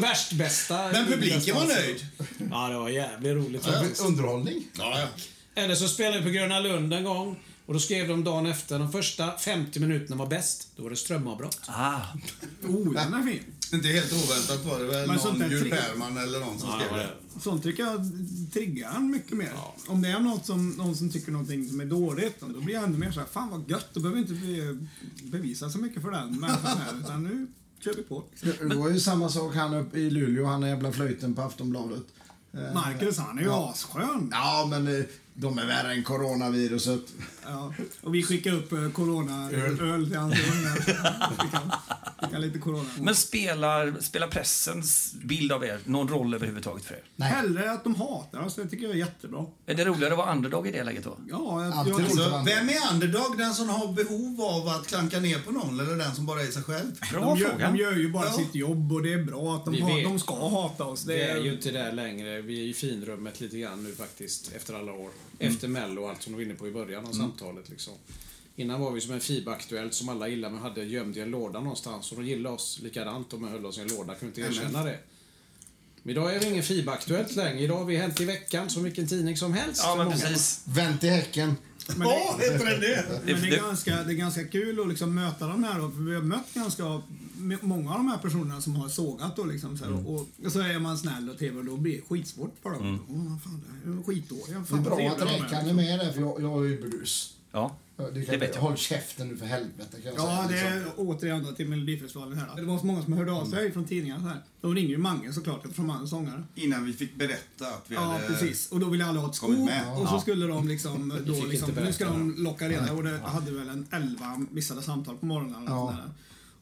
[0.00, 0.88] Värst, bästa.
[0.92, 2.06] men publiken var nöjd.
[2.50, 3.66] Ja, det var jävligt roligt.
[4.00, 4.64] Underhållning.
[4.78, 5.06] Ja, ja.
[5.62, 7.38] Eller så spelade vi på Gröna Lund en gång.
[7.66, 10.68] Och då skrev de dagen efter, de första 50 minuterna var bäst.
[10.76, 11.60] Då var det strömavbrott.
[11.66, 12.00] Ah.
[12.68, 13.42] Oh, den är fin.
[13.72, 16.98] Inte helt oväntat var det väl Men någon trick- Perman eller någon som Ja, skrev
[16.98, 17.40] det.
[17.40, 18.10] Sånt tycker jag
[18.52, 19.52] triggar han mycket mer.
[19.86, 22.84] Om det är något som, någon som tycker någonting som är dåligt, då blir jag
[22.84, 24.86] ännu mer såhär, fan vad gött, då behöver vi inte be,
[25.38, 27.46] bevisa så mycket för den människan här, utan nu
[27.84, 28.24] kör vi på.
[28.68, 32.02] Det var ju samma sak han uppe i Luleå, han är jävla flöjten på Aftonbladet.
[32.52, 33.70] Eh, Marcus, han är ju Ja.
[33.74, 34.28] asskön.
[34.32, 37.00] Ja, men eh, de är värre än coronaviruset.
[37.44, 37.74] Ja.
[38.00, 42.38] Och vi skickar upp eh, corona-öl till hans ungar.
[42.38, 42.90] Lite corona.
[43.00, 47.02] Men spelar, spelar pressens bild av er någon roll överhuvudtaget för er?
[47.16, 47.28] Nej.
[47.30, 49.46] Hellre att de hatar oss, det tycker jag är jättebra.
[49.66, 51.18] Är det roligare att vara underdog i det läget då?
[51.30, 52.14] Ja, jag, jag, roligt.
[52.16, 53.38] Så, vem är underdog?
[53.38, 56.46] Den som har behov av att klanka ner på någon eller den som bara är
[56.46, 56.90] sig själv?
[57.12, 57.70] Bra de, gör, fråga.
[57.70, 58.32] de gör ju bara Ja.
[58.32, 61.06] sitt jobb och det är bra att de, har, de ska hata oss.
[61.06, 62.40] Vi Det är ju är, inte där längre.
[62.40, 65.10] Vi är i finrummet lite grann nu faktiskt, efter alla år.
[65.38, 67.68] Efter Mello och allt som du var inne på i början av samtalet.
[67.68, 67.94] Liksom.
[68.56, 71.60] Innan var vi som en FIB-aktuellt som alla gillade men hade gömd i en låda
[71.60, 72.12] någonstans.
[72.12, 74.98] Och de gillade oss likadant och höll oss i en låda, kunde inte erkänna det.
[76.02, 77.60] Men idag är vi ingen FIB-aktuellt längre.
[77.60, 79.82] Idag har vi Hänt i veckan som vilken tidning som helst.
[79.84, 80.62] Ja, men precis.
[80.64, 81.56] Vänt i häcken.
[81.96, 83.04] men det, heter den det?
[83.24, 85.78] men det, är ganska, det är ganska kul att liksom möta de här.
[85.78, 87.02] Då, för vi har mött ganska
[87.62, 89.36] många av de här personerna som har sågat.
[89.36, 90.06] Då, liksom, så här, Mm.
[90.06, 92.98] och, och så är man snäll och trevlig och då blir det skitsvårt för dem.
[93.08, 94.46] Åh, fan, det är skitdåliga.
[94.46, 95.20] Det är Fan, bra att
[95.68, 97.34] är med där, för jag, jag är ju brus.
[97.52, 98.62] Ja, Ja, det kan, vet jag.
[98.62, 100.70] Håll käften nu för helvete kan jag Ja, det säga.
[100.70, 101.08] är liksom.
[101.08, 102.46] återigen då till Melodifestivalen här.
[102.48, 102.54] då.
[102.54, 104.42] Det var så många som hörde av sig från tidningarna så här.
[104.60, 106.42] De ringer ju Mange såklart eftersom han är sångare.
[106.54, 108.26] Innan vi fick berätta att vi Ja, hade...
[108.26, 108.72] precis.
[108.72, 109.92] Och då ville alla ha ett skop med.
[109.92, 110.20] och så Ja.
[110.20, 113.86] skulle de liksom, då liksom nu ska de locka reda och det hade väl en
[113.90, 115.62] 11 missade samtal på morgonen.
[115.62, 115.96] eller Ja.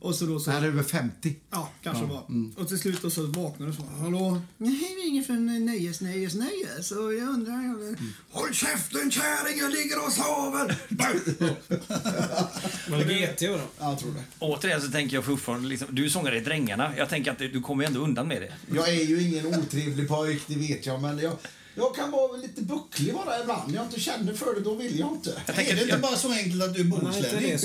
[0.03, 1.37] Och så då så, här är över 50.
[1.51, 2.25] ja, kanske var.
[2.57, 4.43] Och till slut då så vaknade och så, hallå?
[4.59, 7.63] Nej, vi ringer från Nöjes, Nöjes, Nöjes och jag undrar...
[7.63, 7.97] Jag...
[8.31, 10.77] Håll käften kärring, jag ligger och sover!
[12.91, 13.61] Var det GT då?
[13.79, 14.23] Ja, jag tror det.
[14.39, 16.93] Återigen så tänker jag fortfarande, liksom, du är sångare i Drängarna.
[16.97, 18.53] Jag tänker att du kommer ändå undan med det.
[18.75, 21.37] Jag är ju ingen otrevlig pojk, det vet jag, men jag,
[21.75, 23.75] jag kan vara lite bucklig bara ibland.
[23.75, 25.31] Jag inte känner för det, då vill jag inte.
[25.47, 27.59] Jag är tänker, det inte bara så enkelt att du är är bohuslänning?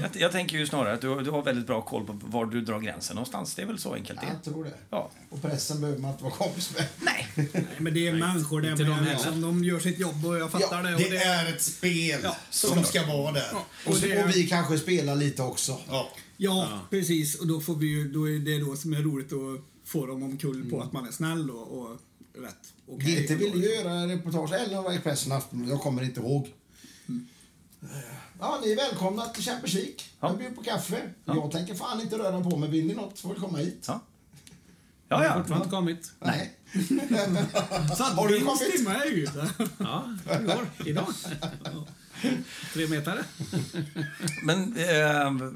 [0.00, 2.60] jag, jag tänker ju snarare att du, du har väldigt bra koll på var du
[2.60, 3.54] drar gränsen någonstans.
[3.54, 4.30] Det är väl så enkelt det är.
[4.32, 4.72] Jag tror det.
[4.90, 5.10] Ja.
[5.30, 6.86] Och pressen behöver man inte vara kompis med.
[7.00, 7.28] Nej.
[7.52, 9.04] Nej, men det är människor det inte de med.
[9.08, 10.94] Liksom, de gör sitt jobb och jag fattar Ja, det.
[10.94, 13.52] Och Det det är ett spel Ja, som ska vara där.
[13.86, 15.78] Och, så, det- och vi kanske spelar lite också.
[15.88, 16.08] Ja.
[16.36, 17.40] Ja, precis.
[17.40, 20.56] Och då, får vi då är det då som är roligt att få dem omkull
[20.56, 20.70] Mm.
[20.70, 21.96] på att man är snäll och, och
[22.34, 22.72] rätt.
[22.94, 23.22] Okej.
[23.26, 26.20] GT ville ju göra en reportage, eller om det var Expressen Aftonbladet, jag kommer inte
[26.20, 26.52] ihåg.
[28.40, 29.92] Ja, ni är välkomna till Champions League.
[30.20, 30.28] Ja.
[30.28, 31.02] Jag bjuder på kaffe.
[31.24, 32.70] Jag tänker fan inte röra på mig.
[32.70, 33.84] Vill ni något får ni komma hit.
[33.88, 34.00] Ja.
[35.08, 35.42] Jag Ja, har ja.
[35.42, 36.12] fortfarande inte kommit.
[36.20, 36.52] Nej.
[37.96, 38.86] Så Har du kommit?
[38.88, 39.50] är ute.
[39.78, 40.04] Ja,
[40.40, 40.66] igår.
[40.86, 41.06] Idag.
[42.74, 43.24] Tre meter.
[44.44, 45.52] Men eh,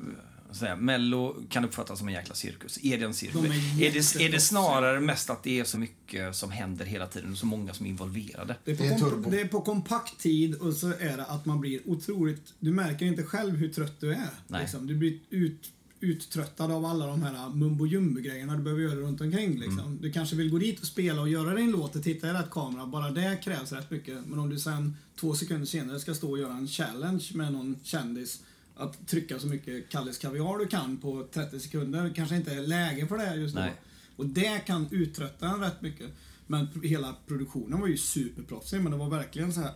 [0.64, 2.84] här, Mello kan uppfattas som en jäkla cirkus.
[2.84, 3.40] Är det en cirkus?
[3.42, 6.84] De är Är, det, är det snarare mest att det är så mycket som händer
[6.84, 8.56] hela tiden och så många som är involverade?
[8.64, 9.30] Det är, på Det är turbo.
[9.30, 12.54] det är på kompakt tid och så är det att man blir otroligt...
[12.60, 14.28] Du märker inte själv hur trött du är.
[14.46, 14.60] Nej.
[14.60, 14.86] Liksom.
[14.86, 19.20] Du blir ut, uttröttad av alla de här mumbo jumbo grejerna du behöver göra runt
[19.20, 19.58] omkring.
[19.58, 19.78] Liksom.
[19.80, 19.98] Mm.
[20.00, 22.50] Du kanske vill gå dit och spela och göra din låt och titta i rätt
[22.50, 22.86] kamera.
[22.86, 24.26] Bara det krävs rätt mycket.
[24.26, 27.76] Men om du sen två sekunder senare ska stå och göra en challenge med någon
[27.82, 28.42] kändis
[28.76, 33.06] att trycka så mycket Kalles Kaviar du kan på 30 sekunder kanske inte är läge
[33.06, 33.60] för det just då.
[33.60, 33.72] Nej.
[34.16, 36.10] Och det kan uttrötta en rätt mycket.
[36.46, 39.72] Men hela produktionen var ju superproffsig, men det var verkligen så här.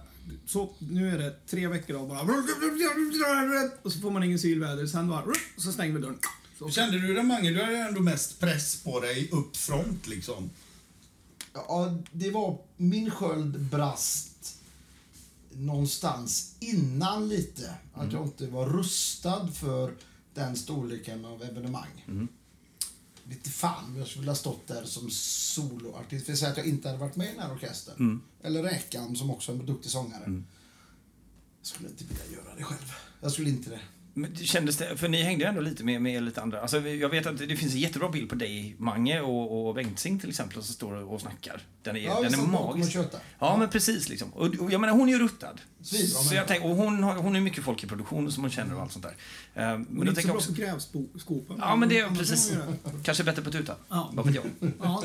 [0.47, 2.21] Så, nu är det tre veckor av bara...
[3.83, 5.25] Och så får man ingen sylväder, sen bara...
[5.57, 6.19] Så stänger vi dörren.
[6.59, 6.71] Så.
[6.71, 7.51] Kände du det Mange?
[7.51, 10.51] Du hade ju ändå mest press på dig upp front liksom.
[11.53, 14.30] Ja, det var min sköld brast
[15.51, 17.75] någonstans innan lite.
[17.95, 19.95] Att jag inte var rustad för
[20.35, 22.07] den storleken av evenemang.
[23.25, 26.27] Lite fan jag skulle ha stått där som soloartist.
[26.27, 28.21] För att säga att jag inte hade varit med i den här orkestern.
[28.43, 30.43] Eller Räkan som också är en duktig sångare.
[31.59, 32.93] Jag skulle inte vilja göra det själv.
[33.21, 33.81] Jag skulle inte det.
[34.15, 36.61] Men det kändes det, för ni hängde ändå lite med, med lite andra.
[36.61, 40.19] Alltså, jag vet att det finns en jättebra bild på dig, Mange och, och Bengtzing
[40.19, 41.61] till exempel, som står och snackar.
[41.83, 42.97] Den är, Ja, den är magisk.
[43.39, 44.09] Ja, men precis.
[44.09, 44.29] Liksom.
[44.35, 45.61] Och, och jag menar, hon är ju ruttad.
[45.83, 48.51] Svinbra Så jag tänker, och hon har hon är mycket folk i produktionen som hon
[48.51, 49.15] känner och allt sånt där.
[49.63, 51.57] Eh, Men Men då inte så bra också, på grävskopan.
[51.61, 52.53] Ja, men det är precis.
[53.03, 53.75] Kanske bättre på tuta.
[53.89, 54.11] Ja.
[54.13, 54.45] Vad vet jag.
[54.83, 55.03] Ja,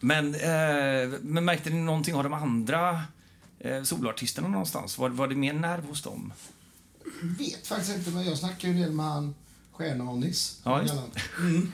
[0.00, 3.02] Men, eh, men märkte ni någonting av de andra
[3.58, 4.98] eh, soloartisterna någonstans?
[4.98, 6.32] Var, var det mer nerv hos dem?
[7.22, 9.34] Vet faktiskt inte, men jag snackar ju en del med han
[9.80, 10.60] Stjärn-Anis.
[10.64, 10.94] Ja, just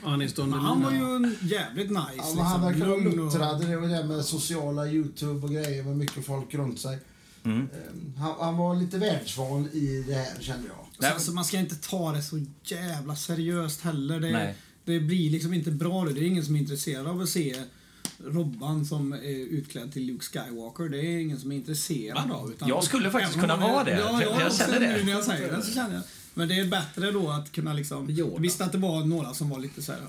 [0.03, 2.13] Anis Don men han var ju en jävligt nice.
[2.17, 3.61] Ja, men han verkar vara luttrad.
[3.61, 6.99] Det var det med sociala Youtube och grejer med mycket folk runt sig.
[7.43, 7.59] Mm.
[7.59, 10.87] Ehm, Han, han var lite världsvan i det här, kände jag.
[10.97, 11.11] Nej.
[11.11, 14.19] Alltså, man ska inte ta det så jävla seriöst heller.
[14.19, 14.55] Det, Nej.
[14.85, 16.05] det blir liksom inte bra.
[16.05, 17.55] Det är ingen som är intresserad av att se
[18.25, 20.89] Robban som är utklädd till Luke Skywalker.
[20.89, 22.51] Det är ingen som är intresserad av.
[22.51, 23.91] Utan Jag skulle faktiskt kunna vara det.
[23.91, 24.97] Ja, Jag- ja, jag känner det.
[24.97, 26.03] Nu när jag säger det så känner jag.
[26.33, 28.09] Men det är bättre då att kunna liksom...
[28.09, 28.41] Yoda.
[28.41, 29.99] Visst att det var några som var lite så här,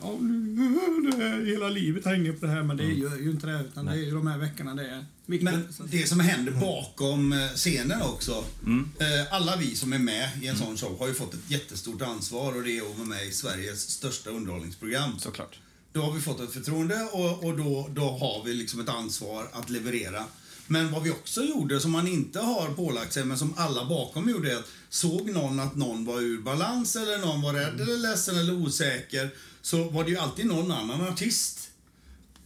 [1.11, 2.99] det här, hela livet hänger på det här, men det Mm.
[2.99, 3.61] gör ju inte det.
[3.61, 5.45] Utan det är ju de här veckorna det är viktigt.
[5.51, 8.45] Men det som händer bakom eh, scenen också.
[8.67, 8.91] Mm.
[8.99, 12.03] Eh, Alla vi som är med i en sån show har ju fått ett jättestort
[12.03, 15.19] ansvar och det är att vara med i Sveriges största underhållningsprogram.
[15.19, 15.59] Såklart.
[15.99, 19.49] Då har vi fått ett förtroende och, och då, då har vi liksom ett ansvar
[19.53, 20.25] att leverera.
[20.67, 24.31] Men vad vi också gjorde, som man inte har pålagt sig, men som alla bakom
[24.31, 27.99] gjorde, är att såg någon att någon var ur balans eller någon var rädd eller
[27.99, 29.31] ledsen eller osäker,
[29.63, 31.71] så var det ju alltid någon annan artist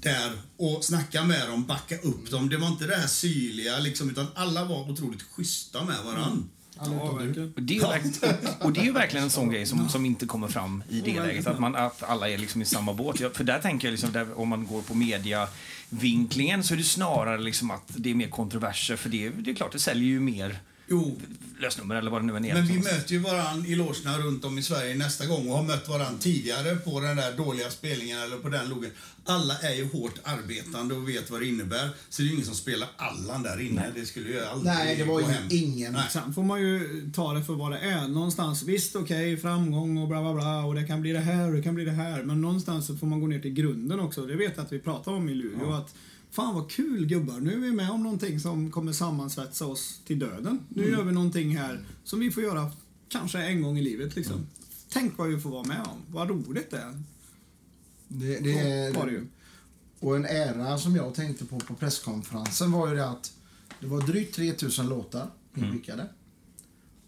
[0.01, 2.49] där och snacka med dem, backa upp dem.
[2.49, 6.27] Det var inte det här syrliga liksom, utan alla var otroligt schyssta med varandra.
[6.27, 6.49] Mm.
[6.87, 7.01] Ja.
[7.55, 8.01] Och det, är
[8.61, 11.20] och det är ju verkligen en sån grej som, som inte kommer fram i det
[11.20, 11.47] läget.
[11.47, 13.20] Att, man, att alla är liksom i samma båt.
[13.20, 16.85] Jag, för där tänker jag, liksom, där, om man går på mediavinklingen så är det
[16.85, 18.97] snarare liksom att det är mer kontroverser.
[18.97, 20.59] För det, det är klart, det säljer ju mer
[20.93, 21.20] Jo,
[21.61, 22.55] lösnummer eller vad det nu än är.
[22.55, 22.97] men vi någonstans.
[22.99, 26.18] möter ju varann i logerna runt om i Sverige nästa gång och har mött varann
[26.18, 28.90] tidigare på den där dåliga spelningen eller på den logen.
[29.24, 31.88] Alla är ju hårt arbetande och vet vad det innebär.
[32.09, 33.90] Så det är ju ingen som spelar Allan där inne.
[33.95, 35.43] Det skulle ju aldrig Nej, det var ju hem.
[35.51, 35.93] ingen.
[35.93, 36.03] Nej.
[36.11, 38.09] Sen får man ju ta det för vad det är.
[38.09, 41.53] Någonstans, visst okej, framgång och bla bla bla och det kan bli det här och
[41.57, 42.22] det kan bli det här.
[42.22, 44.26] Men någonstans så får man gå ner till grunden också.
[44.26, 45.72] Det vet jag att vi pratar om i Luleå.
[45.72, 45.95] Att,
[46.33, 50.18] Fan vad kul gubbar, nu är vi med om någonting som kommer sammansvetsa oss till
[50.18, 50.59] döden.
[50.68, 50.95] Nu Mm.
[50.99, 52.72] gör vi någonting här som vi får göra
[53.09, 54.35] kanske en gång i livet liksom.
[54.37, 54.47] Mm.
[54.89, 55.99] Tänk vad vi får vara med om.
[56.14, 57.03] Vad roligt det är.
[58.09, 59.26] Det, det är, var det ju.
[60.01, 63.33] Och en ära som jag tänkte på på presskonferensen var ju det att
[63.80, 66.09] det var drygt 3000 låtar inskickade.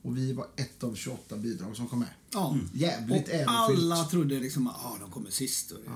[0.02, 2.08] Och vi var ett av 28 bidrag som kom med.
[2.32, 2.56] Ja.
[2.74, 5.70] Jävligt och alla trodde liksom att ah, de kommer sist.
[5.70, 5.92] Och, ja.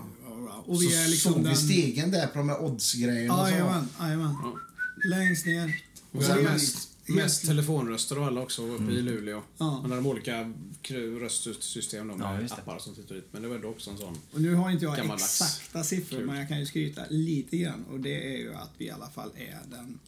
[0.67, 1.57] Och vi så är liksom såg vi den...
[1.57, 3.37] stegen där på de här oddsgrejerna.
[3.37, 4.35] var- Jajamän, jajamän.
[5.05, 5.83] Längst ner.
[6.13, 9.43] Och sen mest, mest telefonröster och alla också uppe i Luleå.
[9.59, 9.71] Ja.
[9.71, 10.53] Man hade de olika
[11.21, 12.55] röstsystem då Ja, med det.
[12.55, 13.29] appar som tittar ut.
[13.33, 14.19] Men det var ändå också en sån.
[14.33, 16.27] Och nu har inte jag exakta siffror, Kul.
[16.27, 17.85] men jag kan ju skryta lite grann.
[17.91, 19.99] Och det är ju att vi i alla fall är den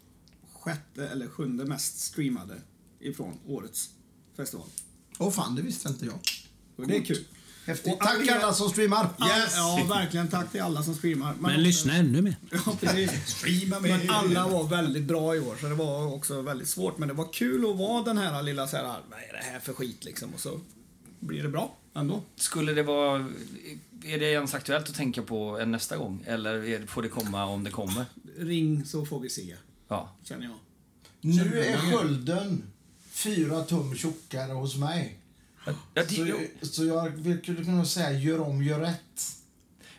[0.53, 2.55] sjätte eller sjunde mest streamade
[3.01, 3.91] ifrån årets
[4.37, 4.67] festival.
[5.19, 6.19] Åh fan, det visste inte jag.
[6.77, 7.25] Och det är kul.
[7.71, 7.93] Häftigt.
[7.95, 9.05] Och Tack alla- alla som streamar!
[9.05, 9.55] Yes.
[9.57, 10.29] Ja, verkligen.
[10.29, 11.35] Tack till alla som streamar.
[11.41, 12.37] Men lyssna ännu mer.
[12.67, 13.27] Ja, precis.
[13.37, 13.91] Streama med.
[13.99, 16.99] Men alla var väldigt bra i år, så det var också väldigt svårt.
[16.99, 19.61] Men det var kul att vara den här lilla så här, vad är det här
[19.61, 20.35] för skit liksom?
[20.35, 20.61] Och så
[21.21, 22.23] blir det bra ändå.
[22.37, 23.29] Skulle det vara...
[24.05, 26.23] Är det ens aktuellt att tänka på en nästa gång?
[26.27, 28.05] Eller får det komma om det kommer?
[28.39, 29.57] Ring så får vi se,
[29.89, 30.13] Ja.
[30.25, 30.55] känner jag.
[31.21, 32.63] Nu är skölden
[33.11, 35.19] fyra tum tjockare hos mig.
[35.67, 39.23] Ja, det, Så, så jag skulle kunna säga gör om, gör rätt.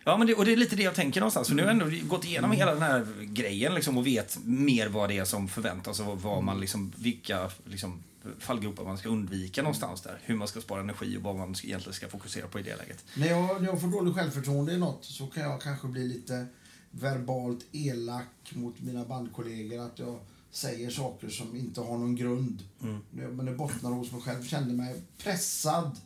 [0.03, 1.47] ja, men det, och det är lite det jag tänker någonstans.
[1.47, 4.87] För nu har jag ändå gått igenom hela den här grejen liksom, och vet mer
[4.87, 8.03] vad det är som förväntas och vad man liksom, vilka liksom,
[8.39, 10.19] fallgropar man ska undvika någonstans där.
[10.23, 13.03] Hur man ska spara energi och vad man egentligen ska fokusera på i det läget.
[13.15, 16.45] När jag, när jag får dåligt självförtroende i något så kan jag kanske bli lite
[16.91, 19.85] verbalt elak mot mina bandkollegor.
[19.85, 20.19] Att jag
[20.51, 22.63] säger saker som inte har någon grund.
[22.81, 22.99] Mm.
[23.11, 24.43] Men det bottnar hos mig själv.
[24.43, 25.97] Kände mig pressad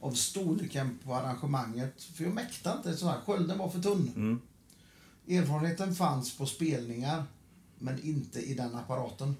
[0.00, 2.02] av storleken på arrangemanget.
[2.02, 2.96] För jag mäktade inte.
[2.96, 4.40] Så här, skölden var för tunn.
[5.28, 7.24] Erfarenheten fanns på spelningar,
[7.78, 9.36] men inte i den apparaten.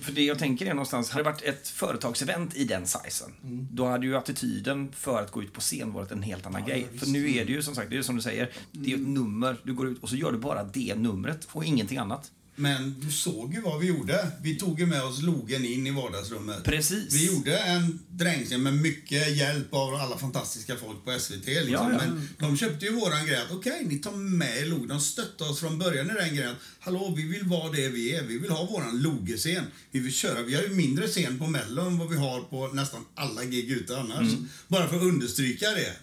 [0.00, 3.32] För det jag tänker är någonstans, hade det varit ett företagsevent i den sizen,
[3.72, 6.88] då hade ju attityden för att gå ut på scen varit en helt annan grej.
[6.98, 9.08] För nu är det ju som sagt, det är som du säger, det är ett
[9.08, 12.32] nummer, du går ut och så gör du bara det numret och ingenting annat.
[12.56, 14.30] Men du såg ju vad vi gjorde.
[14.42, 16.64] Vi tog ju med oss logen in i vardagsrummet.
[16.64, 17.14] Precis.
[17.14, 21.46] Vi gjorde en dränkning med mycket hjälp av alla fantastiska folk på SVT.
[21.46, 21.72] Liksom.
[21.72, 21.98] Ja, ja.
[21.98, 24.88] Men de köpte ju våran grej att okej, ni tar med er log.
[24.88, 26.54] De stöttade oss från början i den grejen.
[26.80, 28.22] Hallå, vi vill vara det vi är.
[28.22, 29.64] Vi vill ha våran logescen.
[29.90, 30.42] Vi vill köra.
[30.42, 33.70] Vi har ju mindre scen på Mello än vad vi har på nästan alla gig
[33.70, 34.32] ute annars.
[34.32, 34.48] Mm.
[34.68, 35.96] Bara för att understryka det.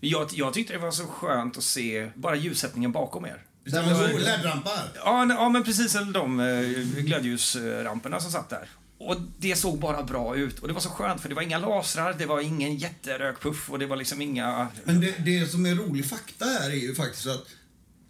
[0.00, 3.42] Jag, jag tyckte det var så skönt att se bara ljussättningen bakom er.
[3.66, 4.90] Utan det var LED-rampar.
[4.94, 5.94] Ja, ja men precis.
[5.94, 8.68] Eller de eh, glödljusramperna som satt där.
[8.98, 10.58] Och det såg bara bra ut.
[10.58, 13.78] Och det var så skönt för det var inga lasrar, det var ingen jätterökpuff och
[13.78, 14.68] det var liksom inga...
[14.84, 17.46] Men det, det som är rolig fakta här är ju faktiskt att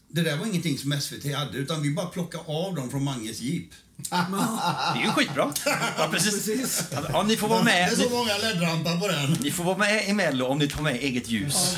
[0.09, 3.41] det där var ingenting som SVT hade, utan vi bara plockade av dem från Manges
[3.41, 3.69] jeep.
[3.97, 5.53] Det är ju skitbra.
[5.99, 6.83] Ja, precis.
[7.13, 7.93] Ja, ni får vara Det med.
[7.93, 9.33] är så Ni, många LED-rampar på den.
[9.41, 11.77] ni får vara med i Mello om ni tar med eget ljus.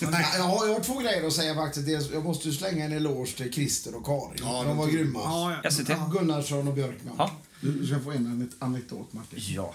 [0.00, 1.86] Nej, jag, har, jag har två grejer att säga faktiskt.
[1.86, 4.40] Dels, jag måste ju slänga en eloge till Christer och Karin.
[4.42, 5.18] Ja, de var grymma.
[5.24, 5.56] Ja,
[5.88, 6.10] ja.
[6.12, 7.14] Gunnarsson och Björkman.
[7.18, 7.30] Ja.
[7.60, 9.38] Du, ska få en anek- anekdot, Martin.
[9.48, 9.74] Ja.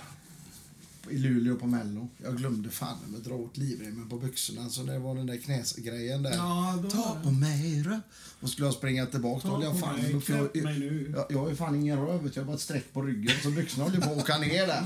[1.12, 2.08] I Luleå på Mello.
[2.24, 4.70] Jag glömde fan med att dra åt livremmen på byxorna.
[4.70, 6.32] Så det var den där knäsgrejen där.
[6.34, 8.00] Ja, då Ta på mig röv.
[8.40, 9.96] Och skulle jag springa tillbaka, då höll jag fan...
[10.02, 13.02] mig, jag, jag, jag har ju fan ingen röv, jag har bara ett streck på
[13.02, 13.36] ryggen.
[13.44, 14.86] Så byxorna håller på att åka ner där.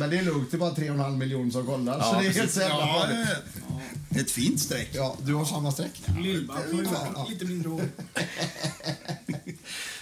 [0.00, 1.98] Men det är lugnt, det är bara 3,5 miljoner som kollar.
[1.98, 3.28] Ja, så det är helt Ja, farligt.
[4.10, 4.90] ett fint streck.
[4.92, 6.02] Ja, du har samma streck?
[6.06, 7.26] Ja.
[7.30, 7.82] lite mindre hår.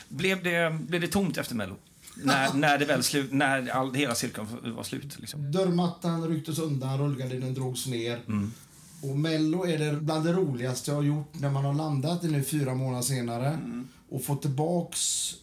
[0.09, 1.77] Blev det, blev det tomt efter Mello?
[2.23, 4.47] När, när det väl slut, när all, hela cirkeln
[4.77, 5.19] var slut?
[5.19, 5.53] Liksom.
[5.53, 8.21] Dörrmattan rycktes undan, rullgardinen drogs ner.
[9.03, 12.43] Och Mello är det bland det roligaste jag har gjort när man har landat nu
[12.43, 13.59] fyra månader senare
[14.09, 15.35] och fått tillbaks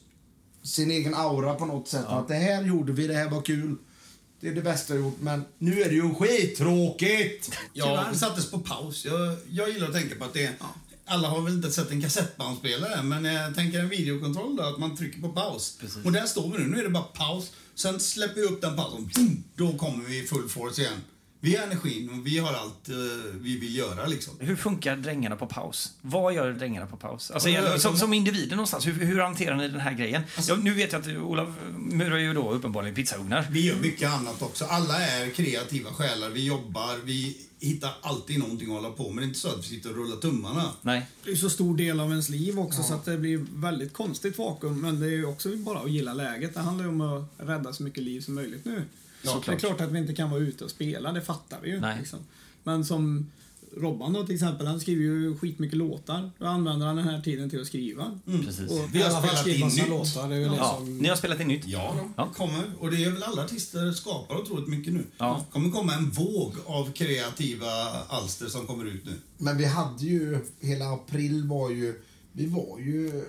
[0.64, 2.06] sin egen aura på något sätt.
[2.08, 3.76] Att det här gjorde vi, det här var kul.
[4.40, 7.58] Det är det bästa jag gjort, men nu är det ju skittråkigt!
[7.74, 9.06] Ja, det sattes på paus.
[9.06, 10.54] Jag, jag gillar att tänka på att det är...
[11.06, 14.98] Alla har väl inte sett en kassettbandspelare, men jag tänker en videokontroll då, att man
[14.98, 15.78] trycker på paus.
[16.06, 16.68] Och där står vi nu.
[16.68, 17.52] Nu är det bara paus.
[17.76, 19.10] Sen släpper vi upp den pausen.
[19.16, 19.44] Boom!
[19.56, 21.02] Då kommer vi i full force igen.
[21.44, 22.96] Vi har energin och vi har allt eh,
[23.42, 24.34] vi vill göra liksom.
[24.40, 25.94] Hur funkar Drängarna på paus?
[26.02, 27.32] Vad gör Drängarna på paus?
[27.32, 30.22] Alltså, Ja, ja, som, som individer någonstans, hur, hur hanterar ni den här grejen?
[30.48, 33.48] ja, nu vet jag att Olof murar ju då uppenbarligen pizzaugnar.
[33.52, 34.66] Vi gör mycket annat också.
[34.66, 36.30] Alla är kreativa själar.
[36.30, 39.24] Vi jobbar, vi hittar alltid någonting att hålla på med.
[39.24, 40.72] Det är inte så att vi sitter och rullar tummarna.
[40.82, 41.06] Nej.
[41.24, 44.38] Det är så stor del av ens liv också så att det blir väldigt konstigt
[44.38, 44.82] vakuum.
[44.82, 46.54] Men det är ju också bara att gilla läget.
[46.54, 48.82] Det handlar ju om att rädda så mycket liv som möjligt nu.
[49.24, 51.80] Det är klart att vi inte kan vara ute och spela, det fattar vi ju.
[51.80, 51.98] Nej.
[52.00, 52.20] Liksom.
[52.64, 53.32] Men som
[53.78, 56.32] Robban då till exempel, han skriver ju skitmycket låtar.
[56.38, 58.20] Då använder han den här tiden till att skriva.
[58.46, 58.72] Precis.
[58.72, 59.90] Och Vi har spelat skriva in nytt.
[59.90, 60.30] låtar.
[60.30, 60.98] Det är väl det Ja, som...
[60.98, 61.68] ni har spelat in nytt?
[61.68, 62.24] Ja, Ja.
[62.30, 62.64] det kommer.
[62.80, 65.04] Och det är väl alla artister skapar otroligt mycket nu.
[65.18, 65.46] Ja.
[65.48, 67.68] Det kommer komma en våg av kreativa
[68.08, 69.14] alster som kommer ut nu.
[69.38, 72.02] Men vi hade ju, hela april var ju,
[72.32, 73.24] vi var ju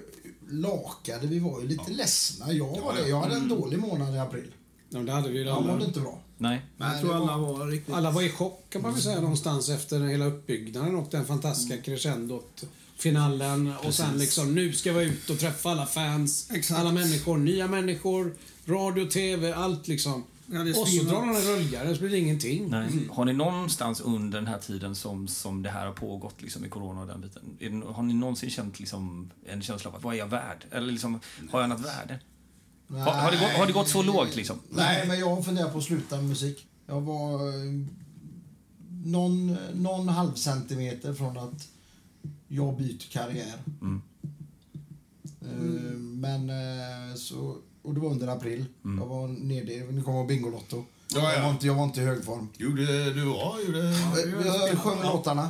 [0.51, 2.53] lakade, vi var ju lite ledsna.
[2.53, 3.09] Jag var det.
[3.09, 4.51] Jag hade en dålig månad i april.
[4.95, 5.73] Ja, det hade vi ju alla.
[5.73, 6.19] mådde inte bra.
[6.39, 6.63] Nej.
[6.77, 7.95] Men jag tror alla var riktigt...
[7.95, 11.27] Alla var i chock kan man väl säga någonstans efter den hela uppbyggnaden och den
[11.27, 12.65] fantastiska crescendot.
[12.97, 16.81] Finalen och sen liksom nu ska vi ut och träffa alla fans, Exakt.
[16.81, 18.35] alla människor, nya människor,
[18.67, 20.25] radio, TV, allt liksom.
[20.47, 22.69] Ja, och så drar han en ruljare så blir det ingenting.
[22.71, 22.89] Nej.
[23.11, 26.69] Har ni någonstans under den här tiden som, som det här har pågått, liksom, i
[26.69, 30.15] corona och den biten, är har ni någonsin känt liksom, en känsla av att vad
[30.15, 30.65] är jag värd?
[30.71, 31.21] Eller liksom,
[31.51, 32.19] har jag något värde?
[32.89, 34.59] Har, har, det gått, har det gått så lågt liksom?
[34.71, 36.67] Nej, men jag funderar på att sluta med musik.
[36.87, 37.73] Jag var eh,
[39.05, 41.69] någon, någon halv centimeter från att
[42.49, 43.59] jag byter karriär.
[43.81, 44.03] Mm.
[45.43, 46.51] Eh, Men
[47.17, 48.65] så, så, och det var under april.
[48.83, 50.85] Jag var nere, ni kommer ihåg Bingolotto?
[51.15, 51.33] Ja, ja.
[51.33, 52.49] Jag, var inte, jag var inte i hög form.
[52.57, 53.79] Gjorde du var, gjorde...
[53.79, 55.49] Jag, jag sjöng låtarna.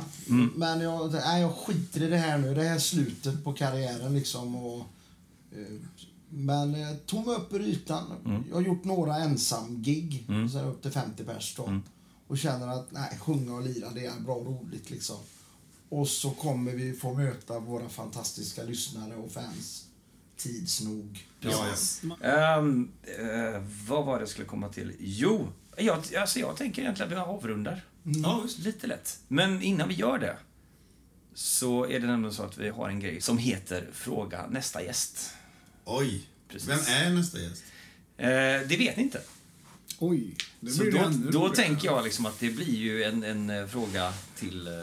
[0.55, 2.55] Men jag, nej, jag skiter i det här nu.
[2.55, 4.55] Det här är slutet på karriären liksom.
[4.55, 4.79] Och,
[5.51, 5.79] eh,
[6.35, 8.03] men eh, tog mig upp ur ytan.
[8.49, 10.25] Jag har gjort några ensam-gig.
[10.51, 11.81] Så här upp till 50 pers då.
[12.27, 15.17] Och känner att nej, sjunga och lira det är bra och roligt liksom.
[15.89, 19.85] Och så kommer vi få möta våra fantastiska lyssnare och fans
[20.37, 21.27] tids nog.
[21.39, 21.67] Ja,
[22.01, 22.27] ja.
[22.27, 24.93] Ehm, eh, vad var det jag skulle komma till?
[24.99, 27.85] Jo, jag, alltså jag tänker egentligen att vi avrundar.
[28.03, 28.59] Ja, visst.
[28.59, 29.19] Lite lätt.
[29.27, 30.37] Men innan vi gör det
[31.33, 35.33] så är det nämligen så att vi har en grej som heter Fråga nästa gäst.
[35.85, 36.21] Oj.
[36.49, 36.69] Precis.
[36.69, 37.63] Vem är nästa gäst?
[38.17, 38.27] Eh,
[38.67, 39.21] det vet ni inte.
[39.99, 41.55] Oj, det Så blir då, det ännu då roligare.
[41.55, 44.73] tänker jag liksom att det blir ju en, en eh, fråga till, eh,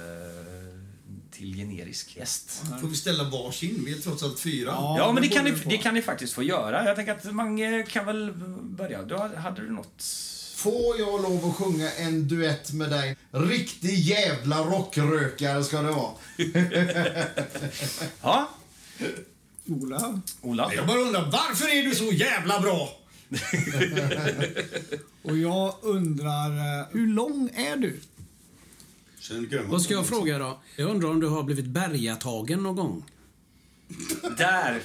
[1.30, 2.62] till generisk gäst.
[2.80, 3.82] Får vi ställa varsin?
[3.86, 4.70] Vi är trots allt fyra.
[4.70, 4.98] Ja.
[4.98, 6.84] Ja, men det kan, ni, det kan ni faktiskt få göra.
[6.84, 8.32] Jag tänker att man kan väl
[8.62, 9.02] börja.
[9.02, 10.04] Du, hade hade du något?
[10.54, 13.16] Får jag lov att sjunga en duett med dig?
[13.30, 16.12] Riktig jävla rockrökare ska det vara.
[18.22, 18.50] Ja,
[19.68, 20.20] Ola?
[20.40, 20.74] Ola?
[20.74, 22.98] Jag bara undrar, varför är du så jävla bra?
[25.22, 28.00] Och jag undrar, eh, hur lång är du?
[29.66, 30.60] Vad ska jag fråga då?
[30.76, 33.04] Jag undrar om du har blivit bergatagen någon gång?
[34.38, 34.82] Där!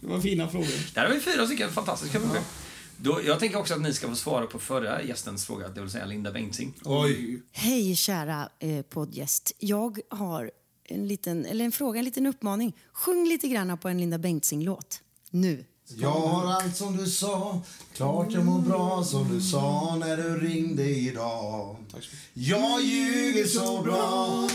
[0.00, 0.94] Det var fina frågor.
[0.94, 2.40] Där har vi fyra stycken fantastiska frågor.
[2.96, 5.90] Då, jag tänker också att ni ska få svara på förra gästens fråga, det vill
[5.90, 6.74] säga Linda Bengtzing.
[6.84, 7.42] Oj.
[7.52, 9.52] Hej kära eh, poddgäst.
[9.58, 10.50] Jag har
[10.90, 12.76] en liten, eller en fråga, en liten uppmaning.
[12.92, 15.00] Sjung lite grann på en Linda Bengtzing-låt.
[15.30, 15.64] Nu.
[15.96, 17.60] Jag har allt som du sa,
[17.94, 21.76] klart jag mår bra som du sa när du ringde idag.
[22.32, 24.48] Jag ljuger så bra,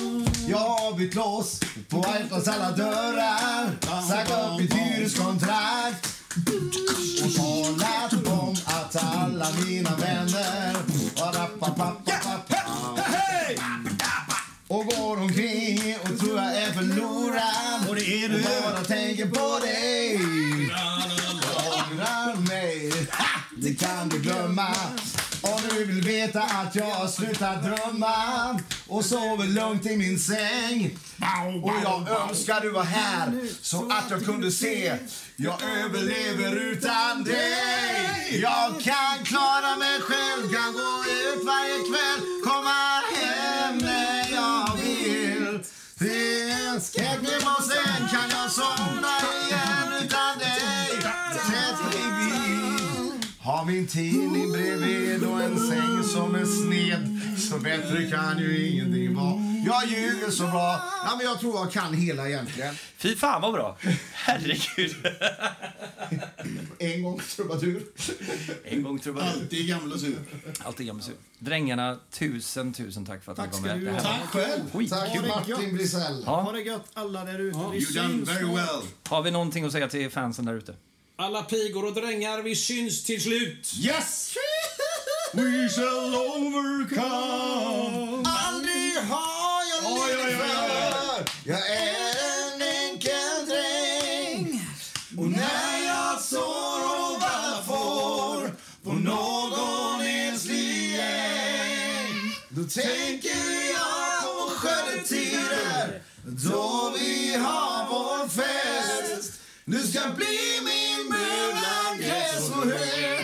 [0.50, 1.60] jag har bytt lås
[1.90, 3.80] på Airplas alla dörrar.
[4.08, 6.08] Sagt upp mitt hyreskontrakt
[7.26, 10.76] och talat om att alla mina vänner
[14.76, 17.90] och går omkring och tror jag är förlorad.
[17.90, 18.36] Och det är du.
[18.36, 20.16] och bara tänker på dig.
[21.56, 23.08] Ångrar mig.
[23.12, 23.26] Ha!
[23.58, 24.76] Det kan du glömma.
[25.42, 28.16] Om du vill veta att jag har slutat drömma
[28.88, 30.98] Och sover lugnt i min säng.
[31.64, 34.98] Och jag önskar du var här Så att jag kunde se.
[35.36, 38.40] Jag överlever utan dig.
[38.42, 40.54] Jag kan klara mig själv.
[40.54, 42.95] Kan gå ut varje kväll Komma
[46.76, 49.14] Finns knäppen och sen kan jag somna
[49.48, 51.02] igen utan dig.
[51.48, 57.20] Tätt bredvid Har min tidning bredvid och en säng som är sned.
[57.38, 59.55] Så bättre kan ju ingenting vara.
[59.66, 63.54] Jag ljuger så bra Ja men jag tror jag kan hela egentligen Fy fan vad
[63.54, 63.78] bra!
[64.14, 64.96] Herregud.
[66.80, 67.82] En gång trubadur
[68.66, 69.30] En gång trubadur.
[69.30, 70.18] Alltid och sur.
[70.66, 71.14] Alltid gammal sur.
[71.40, 73.94] Drängarna, tusen, tusen tack för att Tack ni var med.
[73.96, 74.62] du Tack själv.
[74.64, 74.90] skitkul.
[74.90, 75.74] Tack det Martin gött.
[75.74, 76.42] Brisell Ja.
[76.42, 77.58] Ha det gött alla där ute.
[77.72, 78.82] Vi You done very well.
[79.10, 80.76] Har vi någonting att säga till fansen där ute?
[81.18, 83.74] Alla pigor och drängar, vi syns till slut!
[83.80, 84.34] Yes!
[85.34, 87.85] We shall overcome.
[91.48, 94.62] Jag är en enkel dräng
[95.18, 98.52] och när jag sår och vallar får
[98.84, 98.92] på
[100.04, 109.34] enslig äng då tänker jag på skördetider då vi har vår fest.
[109.66, 113.18] Du ska bli min bruna gräs och hö.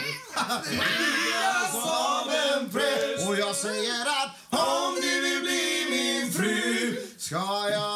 [0.71, 3.27] Lyckas som en präst.
[3.27, 7.90] Och jag säger att om du vill bli min fru ska jag